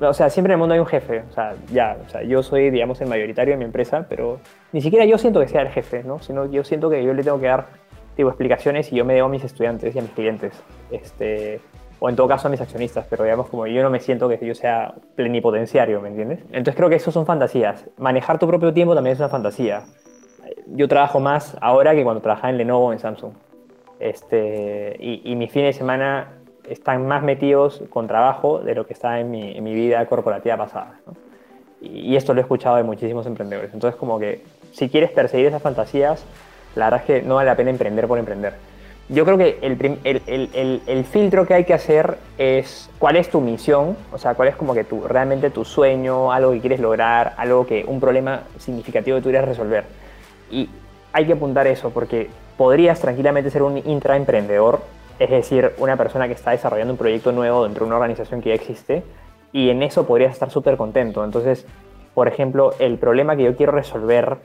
[0.00, 1.22] O sea, siempre en el mundo hay un jefe.
[1.28, 4.40] O sea, ya, o sea, yo soy, digamos, el mayoritario de mi empresa, pero
[4.72, 6.18] ni siquiera yo siento que sea el jefe, ¿no?
[6.18, 7.66] Sino yo siento que yo le tengo que dar,
[8.16, 10.52] digo, explicaciones y yo me debo a mis estudiantes y a mis clientes.
[10.90, 11.60] Este,
[12.00, 14.38] o en todo caso a mis accionistas, pero digamos como yo no me siento que
[14.44, 16.40] yo sea plenipotenciario, ¿me entiendes?
[16.46, 17.84] Entonces creo que eso son fantasías.
[17.98, 19.82] Manejar tu propio tiempo también es una fantasía.
[20.66, 23.32] Yo trabajo más ahora que cuando trabajaba en Lenovo o en Samsung.
[23.98, 26.28] Este, y, mis fines de semana
[26.68, 31.00] están más metidos con trabajo de lo que está en mi, vida corporativa pasada.
[31.80, 33.74] Y, y esto lo he escuchado de muchísimos emprendedores.
[33.74, 36.24] Entonces como que si quieres perseguir esas fantasías,
[36.76, 38.67] la verdad es que no vale la pena emprender por emprender
[39.10, 44.18] yo creo que el, filtro que hay que hacer es cuál es tu misión, o
[44.18, 47.84] sea, cuál es como que tu, realmente tu sueño, algo que quieres lograr, algo que,
[47.86, 49.84] un problema significativo que tú quieres resolver.
[50.50, 50.68] Y
[51.12, 54.82] hay que apuntar eso porque podrías tranquilamente ser un intraemprendedor,
[55.18, 58.50] es decir, una persona que está desarrollando un proyecto nuevo dentro de una organización que
[58.50, 59.02] ya existe
[59.52, 61.24] y en eso podrías estar súper contento.
[61.24, 61.66] Entonces,
[62.14, 64.36] por ejemplo, el problema que yo quiero resolver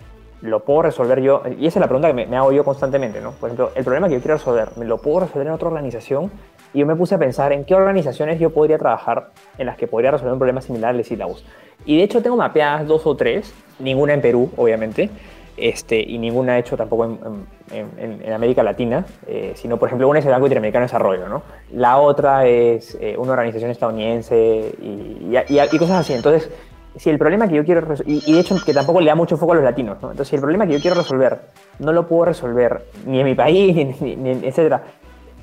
[0.44, 3.32] lo puedo resolver yo, y esa es la pregunta que me, hago yo constantemente, ¿no?
[3.32, 6.32] Por ejemplo, el problema que yo quiero resolver, ¿me lo puedo resolver en otra organización?
[6.74, 9.88] Y yo me puse a pensar en qué organizaciones yo podría trabajar en las que
[9.88, 11.46] podría resolver un problema similar al de Syllabus.
[11.86, 15.10] Y de hecho tengo mapeadas dos o tres, ninguna en Perú, obviamente,
[15.56, 20.32] este, y ninguna hecho tampoco en, América Latina, eh, sino por ejemplo una es el
[20.32, 21.44] Banco Interamericano de Desarrollo, ¿no?
[21.72, 26.14] La otra es eh, una organización estadounidense y, y, y, cosas así.
[26.14, 26.50] Entonces,
[26.96, 29.38] si el problema que yo quiero y, y, de hecho que tampoco le da mucho
[29.38, 30.12] foco a los latinos, ¿no?
[30.12, 31.40] entonces si el problema que yo quiero resolver
[31.80, 34.84] no lo puedo resolver ni en mi país, ni, etcétera,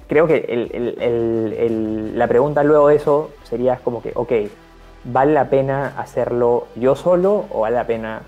[0.08, 4.32] creo que la pregunta luego de eso sería como que, ok,
[5.04, 8.22] ¿vale la pena hacerlo yo solo o vale la pena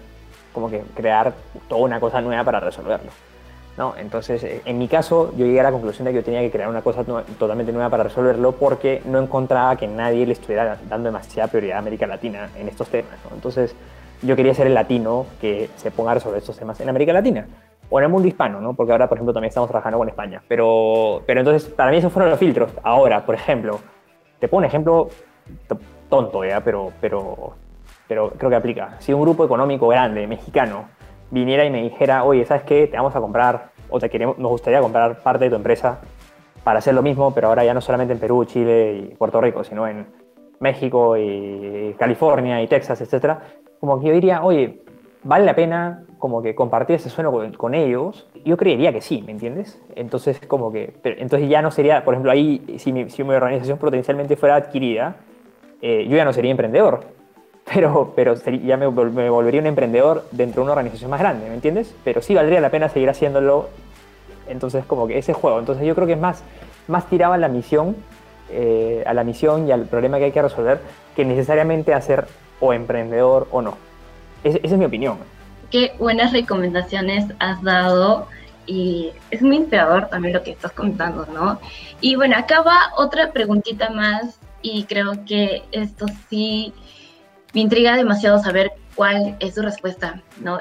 [0.52, 1.32] como que crear
[1.68, 3.10] toda una cosa nueva para resolverlo?
[3.76, 3.94] ¿No?
[3.96, 6.50] Entonces, eh, en mi caso, yo llegué a la conclusión de que yo tenía que
[6.50, 7.04] crear una cosa
[7.38, 11.78] totalmente nueva para resolverlo porque no encontraba que nadie le estuviera dando demasiada prioridad a
[11.80, 13.18] América Latina en estos temas.
[13.32, 13.74] Entonces,
[14.22, 17.46] yo quería ser el latino que se ponga a resolver estos temas en América Latina
[17.90, 18.72] o en el mundo hispano, ¿no?
[18.74, 20.42] porque ahora, por ejemplo, también estamos trabajando con España.
[20.48, 22.70] Pero, pero entonces, para mí esos fueron los filtros.
[22.82, 23.80] Ahora, por ejemplo,
[24.38, 25.08] te pongo un ejemplo
[26.08, 26.60] tonto, ¿ya?
[26.62, 27.54] Pero, pero,
[28.08, 28.96] pero creo que aplica.
[28.98, 30.86] Si un grupo económico grande, mexicano,
[31.32, 32.86] viniera y me dijera, oye, ¿sabes qué?
[32.86, 35.98] Te vamos a comprar, o te queremos, nos gustaría comprar parte de tu empresa
[36.62, 39.64] para hacer lo mismo, pero ahora ya no solamente en Perú, Chile y Puerto Rico,
[39.64, 40.06] sino en
[40.60, 43.40] México y California y Texas, etcétera,
[43.80, 44.82] como que yo diría, oye,
[45.24, 48.28] ¿vale la pena como que compartir ese sueño con, ellos?
[48.44, 49.80] Yo creería que sí, ¿me entiendes?
[49.96, 53.78] Entonces, como que, entonces ya no sería, por ejemplo, ahí, si mi, si mi organización
[53.78, 55.16] potencialmente fuera adquirida,
[55.80, 57.00] eh, yo ya no sería emprendedor,
[57.74, 61.94] pero, pero ya me, volvería un emprendedor dentro de una organización más grande, ¿me entiendes?
[62.04, 63.68] Pero sí valdría la pena seguir haciéndolo.
[64.48, 65.58] Entonces, como que ese juego.
[65.58, 66.42] Entonces, yo creo que es más,
[66.88, 67.96] más tirado a la misión,
[68.50, 70.80] eh, a la misión y al problema que hay que resolver,
[71.16, 72.26] que necesariamente hacer
[72.60, 73.76] o emprendedor o no.
[74.44, 75.16] esa es mi opinión.
[75.70, 78.26] Qué buenas recomendaciones has dado
[78.66, 81.58] y es muy inspirador también lo que estás contando, ¿no?
[82.00, 86.72] Y bueno, acá va otra preguntita más y creo que esto sí
[87.54, 90.58] me intriga demasiado saber cuál es su respuesta, ¿no?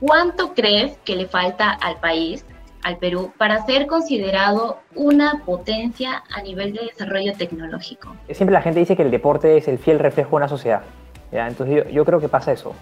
[0.00, 2.44] ¿Cuánto crees que le falta al país,
[2.82, 8.16] al Perú, para ser considerado una potencia a nivel de desarrollo tecnológico?
[8.30, 10.82] Siempre la gente dice que el deporte es el fiel reflejo de una sociedad.
[11.30, 11.46] ¿ya?
[11.46, 12.74] Entonces yo, creo que pasa eso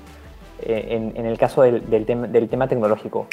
[0.63, 3.27] eh, en, el caso del, del tema tecnológico.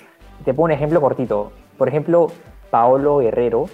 [0.43, 1.53] Te pongo un ejemplo cortito.
[1.77, 2.27] Por ejemplo,
[2.69, 3.69] Paolo Guerrero,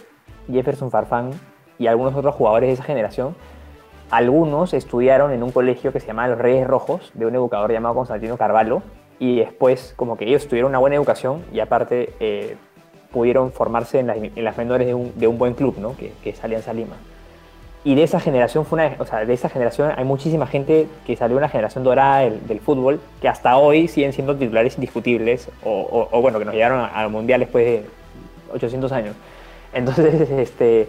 [0.52, 1.32] Jefferson Farfán
[1.80, 3.36] y algunos otros jugadores de esa generación
[4.10, 7.96] algunos estudiaron en un colegio que se llamaba Los Reyes Rojos, de un educador llamado
[7.96, 8.84] Constantino Carvalho,
[9.20, 12.58] y después como que ellos tuvieron una buena educación y aparte eh,
[13.12, 15.96] pudieron formarse en, las menores de un, buen club, ¿no?
[15.96, 16.96] que, que es Alianza Lima.
[17.86, 21.18] Y de esa generación fue una, o sea, de esa generación hay muchísima gente que
[21.18, 26.22] salió una generación dorada del, fútbol que hasta hoy siguen siendo titulares indiscutibles o, o
[26.22, 27.86] bueno, que nos llegaron al mundial después de
[28.54, 29.16] 800 años.
[29.74, 30.88] Entonces, este,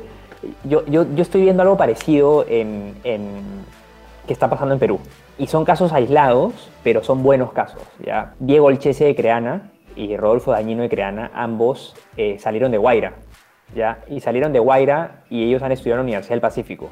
[0.64, 2.94] yo, yo, yo estoy viendo algo parecido en,
[4.26, 5.00] que está pasando en Perú.
[5.38, 7.83] Y son casos aislados, pero son buenos casos.
[8.04, 8.35] ¿ya?
[8.38, 13.14] Diego Olchese de Creana y Rodolfo Dañino de Creana, ambos eh, salieron de Guaira.
[13.74, 13.98] ¿ya?
[14.09, 16.90] Y salieron de Guaira y ellos han estudiado en la Universidad del Pacífico.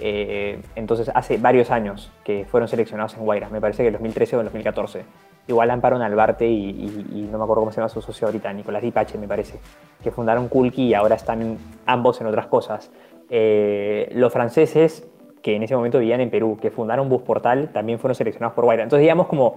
[0.00, 4.36] Eh, entonces, hace varios años que fueron seleccionados en Guaira, me parece que en 2013
[4.36, 5.02] o en 2014.
[5.48, 6.70] Igual Amparo Nalbarte y,
[7.12, 9.58] y, no me acuerdo cómo se llama su socio ahorita, Nicolás Dipache, me parece,
[10.02, 11.56] que fundaron Kulki y ahora están
[11.86, 12.90] ambos en otras cosas.
[13.30, 15.08] Eh, los franceses,
[15.42, 18.82] que en ese momento vivían en Perú, que fundaron Busportal, también fueron seleccionados por Guaira.
[18.82, 19.56] Entonces, digamos como,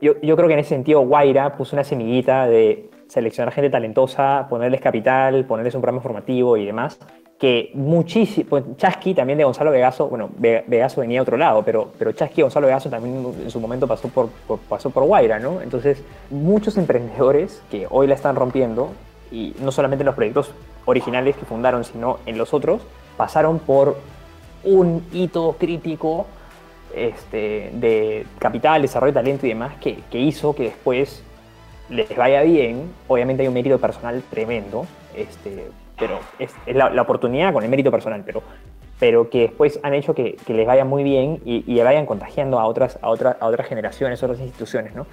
[0.00, 4.46] yo, yo creo que en ese sentido Guaira puso una semillita de seleccionar gente talentosa,
[4.48, 6.98] ponerles capital, ponerles un programa formativo y demás,
[7.38, 11.92] que muchísimo, pues Chasqui también de Gonzalo Vegaso, bueno, Vegaso venía a otro lado, pero,
[11.98, 14.28] pero Chasqui Gonzalo Vegaso también en su momento pasó por,
[14.68, 15.62] pasó por Guaira, ¿no?
[15.62, 18.90] Entonces, muchos emprendedores que hoy la están rompiendo,
[19.30, 20.52] y no solamente en los proyectos
[20.84, 22.82] originales que fundaron, sino en los otros,
[23.16, 23.96] pasaron por
[24.64, 26.26] un hito crítico
[26.94, 31.22] este, de capital, desarrollo, talento y demás, que, que hizo que después
[31.90, 32.90] les vaya bien.
[33.06, 38.22] Obviamente hay un mérito personal tremendo, este, pero es, la, oportunidad con el mérito personal,
[38.24, 38.42] pero,
[38.98, 42.66] pero que después han hecho que, les vaya muy bien y, y, vayan contagiando a
[42.66, 45.06] otras, a, otras, a otras generaciones, otras instituciones, ¿no?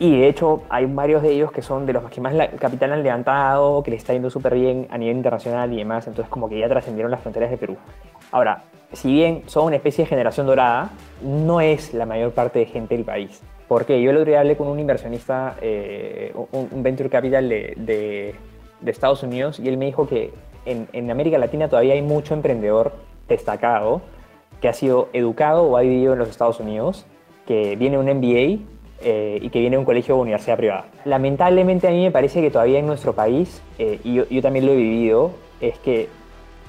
[0.00, 3.04] Y de hecho hay varios de ellos que son de los que más capital han
[3.04, 6.58] levantado, que les está yendo súper bien a nivel internacional y demás, entonces como que
[6.58, 7.76] ya trascendieron las fronteras de Perú.
[8.32, 10.90] Ahora, si bien son una especie de generación dorada,
[11.22, 13.40] no es la mayor parte de gente del país.
[13.74, 18.36] Porque yo el otro día hablé con un inversionista, eh, un, venture capital de
[18.86, 20.30] Estados Unidos y él me dijo que
[20.64, 22.92] en, América Latina todavía hay mucho emprendedor
[23.26, 24.00] destacado
[24.60, 27.04] que ha sido educado o ha vivido en los Estados Unidos,
[27.48, 28.62] que viene un MBA
[29.02, 30.84] eh, y que viene de un colegio o universidad privada.
[31.04, 34.72] Lamentablemente a mí me parece que todavía en nuestro país, eh, y yo también lo
[34.72, 36.08] he vivido, es que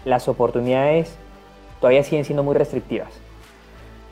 [0.06, 1.16] las oportunidades
[1.80, 3.25] todavía siguen siendo muy restrictivas.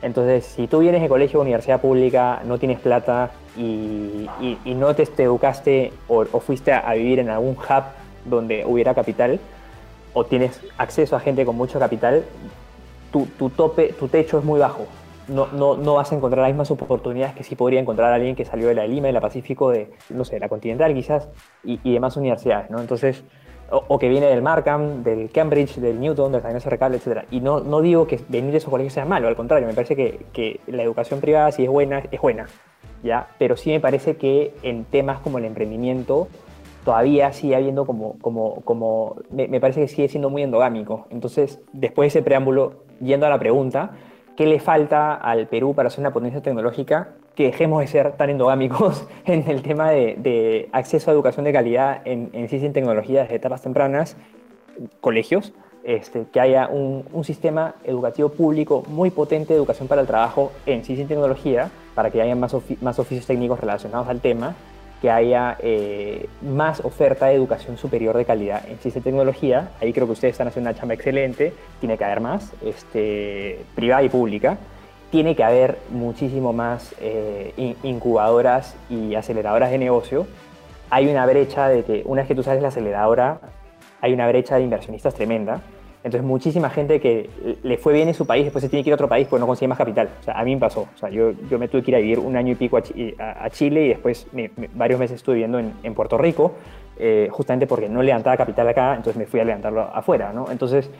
[0.04, 4.28] Entonces, si tú vienes de colegio o universidad pública, no tienes plata y,
[4.66, 7.84] no te, educaste o, fuiste a, vivir en algún hub
[8.26, 9.40] donde hubiera capital,
[10.12, 12.22] o tienes acceso a gente con mucho capital,
[13.10, 14.86] tu, tope, tu techo es muy bajo.
[15.26, 18.74] no, vas a encontrar las mismas oportunidades que sí podría encontrar alguien que salió de
[18.74, 21.30] la Lima, de la Pacífico, de, no sé, la Continental quizás,
[21.62, 22.68] y, demás universidades.
[22.70, 23.24] Entonces,
[23.70, 27.24] o, que viene del Markham, del Cambridge, del Newton, del San Recable, etc.
[27.30, 29.96] Y no, no digo que venir de esos colegios sea malo, al contrario, me parece
[29.96, 32.46] que, la educación privada, si es buena, es buena,
[33.02, 33.28] ¿ya?
[33.38, 36.28] Pero sí me parece que en temas como el emprendimiento,
[36.84, 41.06] todavía sigue habiendo como, como, como me, me, parece que sigue siendo muy endogámico.
[41.10, 43.92] Entonces, después de ese preámbulo, yendo a la pregunta,
[44.36, 47.08] ¿qué le falta al Perú para ser una potencia tecnológica?
[47.34, 52.02] Que dejemos de ser tan endogámicos en el tema de, acceso a educación de calidad
[52.04, 54.16] en, en ciencia y tecnología desde etapas tempranas,
[55.00, 55.52] colegios,
[55.84, 60.82] este, que haya un, sistema educativo público muy potente de educación para el trabajo en
[60.82, 64.56] ciencia y tecnología, para que haya más oficios técnicos relacionados al tema,
[65.00, 69.68] que haya eh, más oferta de educación superior de calidad en ciencia y tecnología.
[69.80, 71.52] Ahí creo que ustedes están haciendo una chamba excelente.
[71.80, 74.56] Tiene que haber más, este, privada y pública.
[75.10, 80.26] Tiene que haber muchísimo más eh, incubadoras y aceleradoras de negocio.
[80.90, 83.40] Hay una brecha de que una vez que tú sales la aceleradora,
[84.00, 85.60] hay una brecha de inversionistas tremenda.
[86.04, 87.30] Entonces, muchísima gente que
[87.62, 89.40] le fue bien en su país, después se tiene que ir a otro país porque
[89.40, 90.10] no consigue más capital.
[90.20, 90.82] O sea, a mí me pasó.
[90.82, 93.44] O sea, yo, yo me tuve que ir a vivir un año y pico a,
[93.44, 94.26] a Chile y después
[94.74, 96.52] varios meses estuve viviendo en, en Puerto Rico,
[96.98, 100.50] eh, justamente porque no levantaba capital acá, entonces me fui a levantarlo afuera, ¿no?
[100.50, 100.90] Entonces,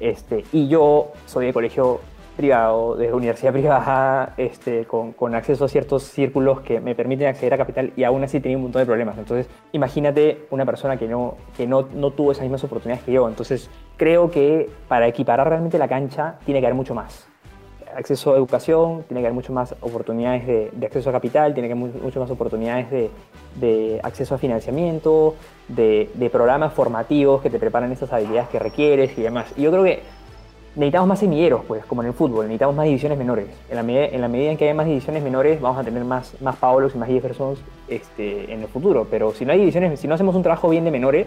[0.00, 2.00] este, y yo soy de colegio
[2.36, 7.54] privado, de universidad privada, este, con, con, acceso a ciertos círculos que me permiten acceder
[7.54, 9.16] a capital y aún así tenía un montón de problemas.
[9.18, 13.28] Entonces, imagínate una persona que no, que no, no tuvo esas mismas oportunidades que yo.
[13.28, 17.26] Entonces, creo que para equiparar realmente la cancha tiene que haber mucho más.
[17.96, 21.68] Acceso a educación, tiene que haber mucho más oportunidades de, de acceso a capital, tiene
[21.68, 23.10] que haber mucho más oportunidades de,
[23.54, 25.36] de acceso a financiamiento,
[25.68, 29.52] de, de programas formativos que te preparan esas habilidades que requieres y demás.
[29.56, 30.02] Y yo creo que
[30.76, 33.46] necesitamos más semilleros, pues, como en el fútbol, necesitamos más divisiones menores.
[33.68, 36.04] En la, medida, en la medida en que haya más divisiones menores, vamos a tener
[36.04, 39.06] más, más Paolos y más Jeffersons este, en el futuro.
[39.10, 41.26] Pero si no hay divisiones, si no hacemos un trabajo bien de menores,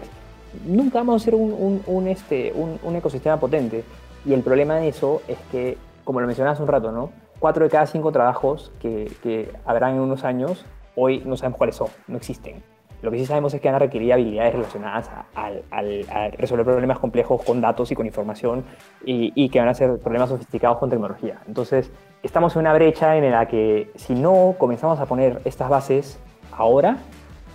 [0.66, 3.84] nunca vamos a hacer un, un, este, un, ecosistema potente.
[4.24, 7.10] Y el problema de eso es que, como lo mencionaba hace un rato, ¿no?
[7.38, 10.64] Cuatro de cada cinco trabajos que, que habrán en unos años,
[10.96, 12.62] hoy no sabemos cuáles son, no existen.
[13.02, 16.98] Lo que sí sabemos es que van a requerir habilidades relacionadas a, a, resolver problemas
[16.98, 18.64] complejos con datos y con información
[19.04, 21.40] y, y, que van a ser problemas sofisticados con tecnología.
[21.46, 21.92] Entonces,
[22.22, 26.18] estamos en una brecha en la que si no comenzamos a poner estas bases
[26.52, 26.98] ahora,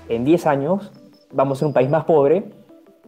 [0.10, 0.91] en 10 años
[1.32, 2.46] vamos a ser un país más pobre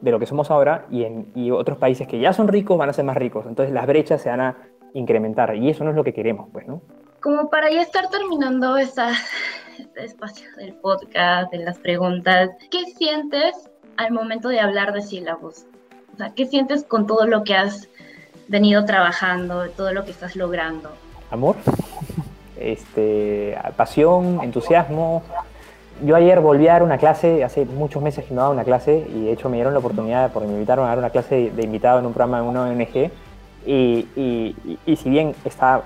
[0.02, 2.90] de lo que somos ahora y, en, y otros países que ya son ricos van
[2.90, 3.46] a ser más ricos.
[3.48, 4.58] Entonces, las brechas se van a
[4.94, 6.82] incrementar y eso no es lo que queremos, pues, ¿no?
[7.22, 9.10] Como para ya estar terminando esta,
[9.80, 15.66] este espacio del podcast, de las preguntas, ¿qué sientes al momento de hablar de sílabos?
[16.14, 17.90] O sea, ¿qué sientes con todo lo que has
[18.48, 20.92] venido trabajando, todo lo que estás logrando?
[21.32, 21.56] Amor,
[22.60, 25.24] este, pasión, entusiasmo.
[26.04, 29.06] Yo ayer volví a dar una clase, hace muchos meses que no daba una clase,
[29.14, 31.64] y de hecho me dieron la oportunidad, porque me invitaron a dar una clase de
[31.64, 33.12] invitado en un programa de una ONG,
[33.66, 35.84] y, y, y, y si bien está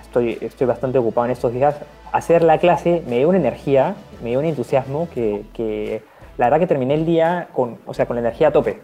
[0.00, 1.76] estoy, bastante ocupado en estos días,
[2.12, 6.02] hacer la clase me dio una energía, me dio un entusiasmo que,
[6.36, 8.80] la verdad que terminé el día con, o sea, con la energía a tope.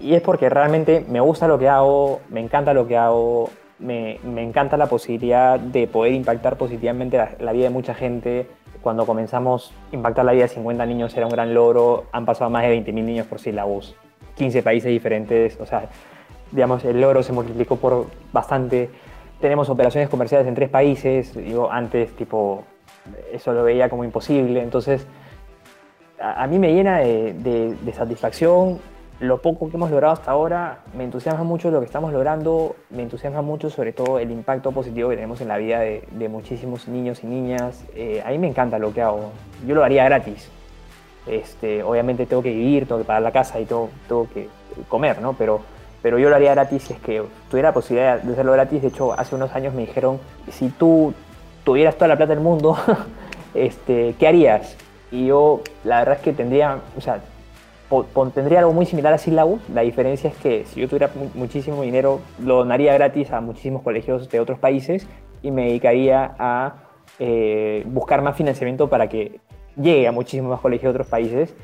[0.00, 4.18] Y es porque realmente me gusta lo que hago, me encanta lo que hago, me,
[4.42, 8.46] encanta la posibilidad de poder impactar positivamente la, vida de mucha gente.
[8.82, 12.50] Cuando comenzamos a impactar la vida de 50 niños era un gran logro, han pasado
[12.50, 13.94] más de 20.000 niños por sílabos,
[14.36, 15.88] 15 países diferentes, o sea,
[16.50, 18.90] digamos, el logro se multiplicó por bastante
[19.40, 22.64] tenemos operaciones comerciales en tres países, digo, antes tipo,
[23.32, 25.06] eso lo veía como imposible, entonces
[26.20, 28.78] a, mí me llena de, satisfacción.
[29.20, 33.02] Lo poco que hemos logrado hasta ahora, me entusiasma mucho lo que estamos logrando, me
[33.02, 36.88] entusiasma mucho sobre todo el impacto positivo que tenemos en la vida de, de muchísimos
[36.88, 39.30] niños y niñas, eh, a mí me encanta lo que hago,
[39.66, 40.50] yo lo haría gratis,
[41.26, 44.48] este, obviamente tengo que vivir, tengo que pagar la casa y tengo, tengo que
[44.88, 45.34] comer, ¿no?
[45.34, 45.60] Pero
[46.02, 48.82] pero yo lo haría gratis si es que tuviera la posibilidad de hacerlo gratis.
[48.82, 50.18] De hecho, hace unos años me dijeron,
[50.50, 51.12] si tú
[51.64, 52.76] tuvieras toda la plata del mundo,
[53.54, 54.76] este, ¿qué harías?
[55.10, 57.20] Y yo, la verdad es que tendría, o sea,
[58.34, 59.60] tendría algo muy similar a Syllabus.
[59.74, 64.30] La diferencia es que si yo tuviera muchísimo dinero, lo donaría gratis a muchísimos colegios
[64.30, 65.06] de otros países
[65.42, 66.74] y me dedicaría a
[67.18, 69.40] eh, buscar más financiamiento para que
[69.76, 71.54] llegue a muchísimos más colegios de otros países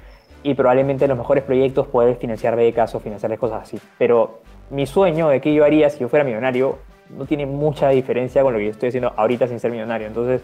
[0.46, 3.80] y probablemente los mejores proyectos poder financiar becas o financiarles cosas así.
[3.98, 6.78] Pero mi sueño de qué yo haría si yo fuera millonario
[7.10, 10.06] no tiene mucha diferencia con lo que yo estoy haciendo ahorita sin ser millonario.
[10.06, 10.42] Entonces,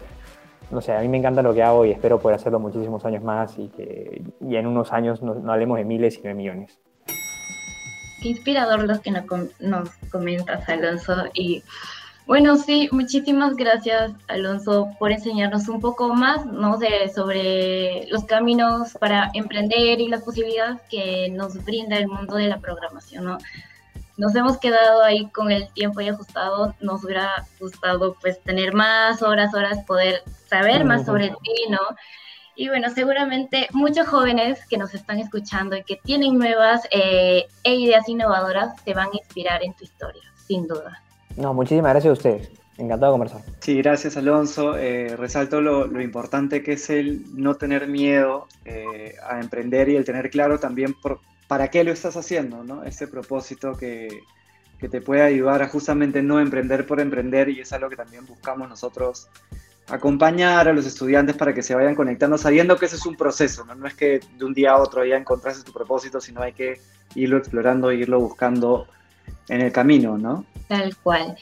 [0.71, 3.23] no sé, a mí me encanta lo que hago y espero poder hacerlo muchísimos años
[3.23, 6.77] más y que y en unos años no, hablemos de miles, sino de millones.
[8.21, 11.15] Qué inspirador los que nos comentas, Alonso.
[11.33, 11.63] Y
[12.25, 16.79] Bueno, sí, muchísimas gracias, Alonso, por enseñarnos un poco más ¿no?
[17.13, 22.59] sobre los caminos para emprender y las posibilidades que nos brinda el mundo de la
[22.59, 23.25] programación.
[23.25, 23.37] ¿no?
[24.15, 26.75] Nos hemos quedado ahí con el tiempo y ajustado.
[26.79, 31.79] Nos hubiera gustado pues tener más horas, horas, poder saber más sobre ti, ¿no?
[32.55, 37.75] Y bueno, seguramente muchos jóvenes que nos están escuchando y que tienen nuevas eh, e
[37.75, 41.01] ideas innovadoras se van a inspirar en tu historia, sin duda.
[41.37, 42.51] No, muchísimas gracias a ustedes.
[42.77, 43.41] Encantado de conversar.
[43.59, 44.77] Sí, gracias Alonso.
[44.77, 50.05] Eh, resalto lo, importante que es el no tener miedo eh, a emprender y el
[50.05, 50.95] tener claro también
[51.47, 52.83] para qué lo estás haciendo, ¿no?
[52.83, 54.21] Ese propósito que,
[54.79, 58.25] que te puede ayudar a justamente no emprender por emprender y es algo que también
[58.25, 59.29] buscamos nosotros
[59.87, 63.65] acompañar a los estudiantes para que se vayan conectando, sabiendo que ese es un proceso,
[63.65, 63.75] ¿no?
[63.75, 66.79] No es que de un día a otro ya encontraste tu propósito, sino hay que
[67.15, 68.87] irlo explorando, irlo buscando
[69.49, 70.45] en el camino, ¿no?
[70.67, 71.37] Tal cual.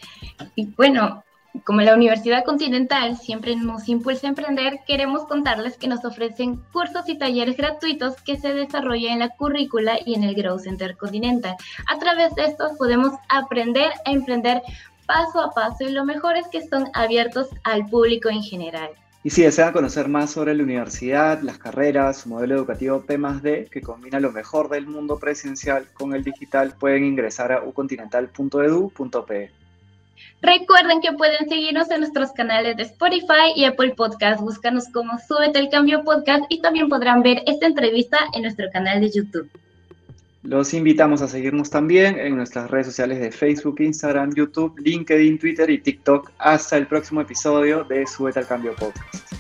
[0.56, 1.24] Y bueno,
[1.66, 7.08] como la Universidad Continental siempre nos impulsa a emprender, queremos contarles que nos ofrecen cursos
[7.10, 11.56] y talleres gratuitos que se desarrollan en la currícula y en el Grow Center Continental.
[11.94, 14.62] A través de estos podemos aprender a emprender
[15.06, 18.92] paso a paso y lo mejor es que están abiertos al público en general.
[19.24, 23.82] Y si desean conocer más sobre la universidad, las carreras, su modelo educativo P+D, que
[23.82, 29.52] combina lo mejor del mundo presencial con el digital, pueden ingresar a ucontinental.edu.pe.
[30.42, 34.42] Recuerden que pueden seguirnos en nuestros canales de Spotify y Apple Podcast.
[34.42, 39.02] Búscanos como Súbete el Cambio Podcast y también podrán ver esta entrevista en nuestro canal
[39.02, 39.50] de YouTube.
[40.44, 45.70] Los invitamos a seguirnos también en nuestras redes sociales de Facebook, Instagram, YouTube, LinkedIn, Twitter
[45.70, 46.32] y TikTok.
[46.40, 49.34] Hasta el próximo episodio de Súbete al Cambio Podcast.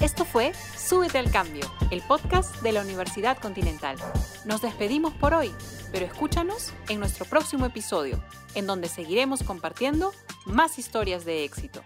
[0.00, 3.96] Esto fue Súbete al Cambio, el podcast de la Universidad Continental.
[4.46, 5.50] Nos despedimos por hoy,
[5.92, 8.18] pero escúchanos en nuestro próximo episodio,
[8.54, 10.12] en donde seguiremos compartiendo
[10.46, 11.82] más historias de éxito.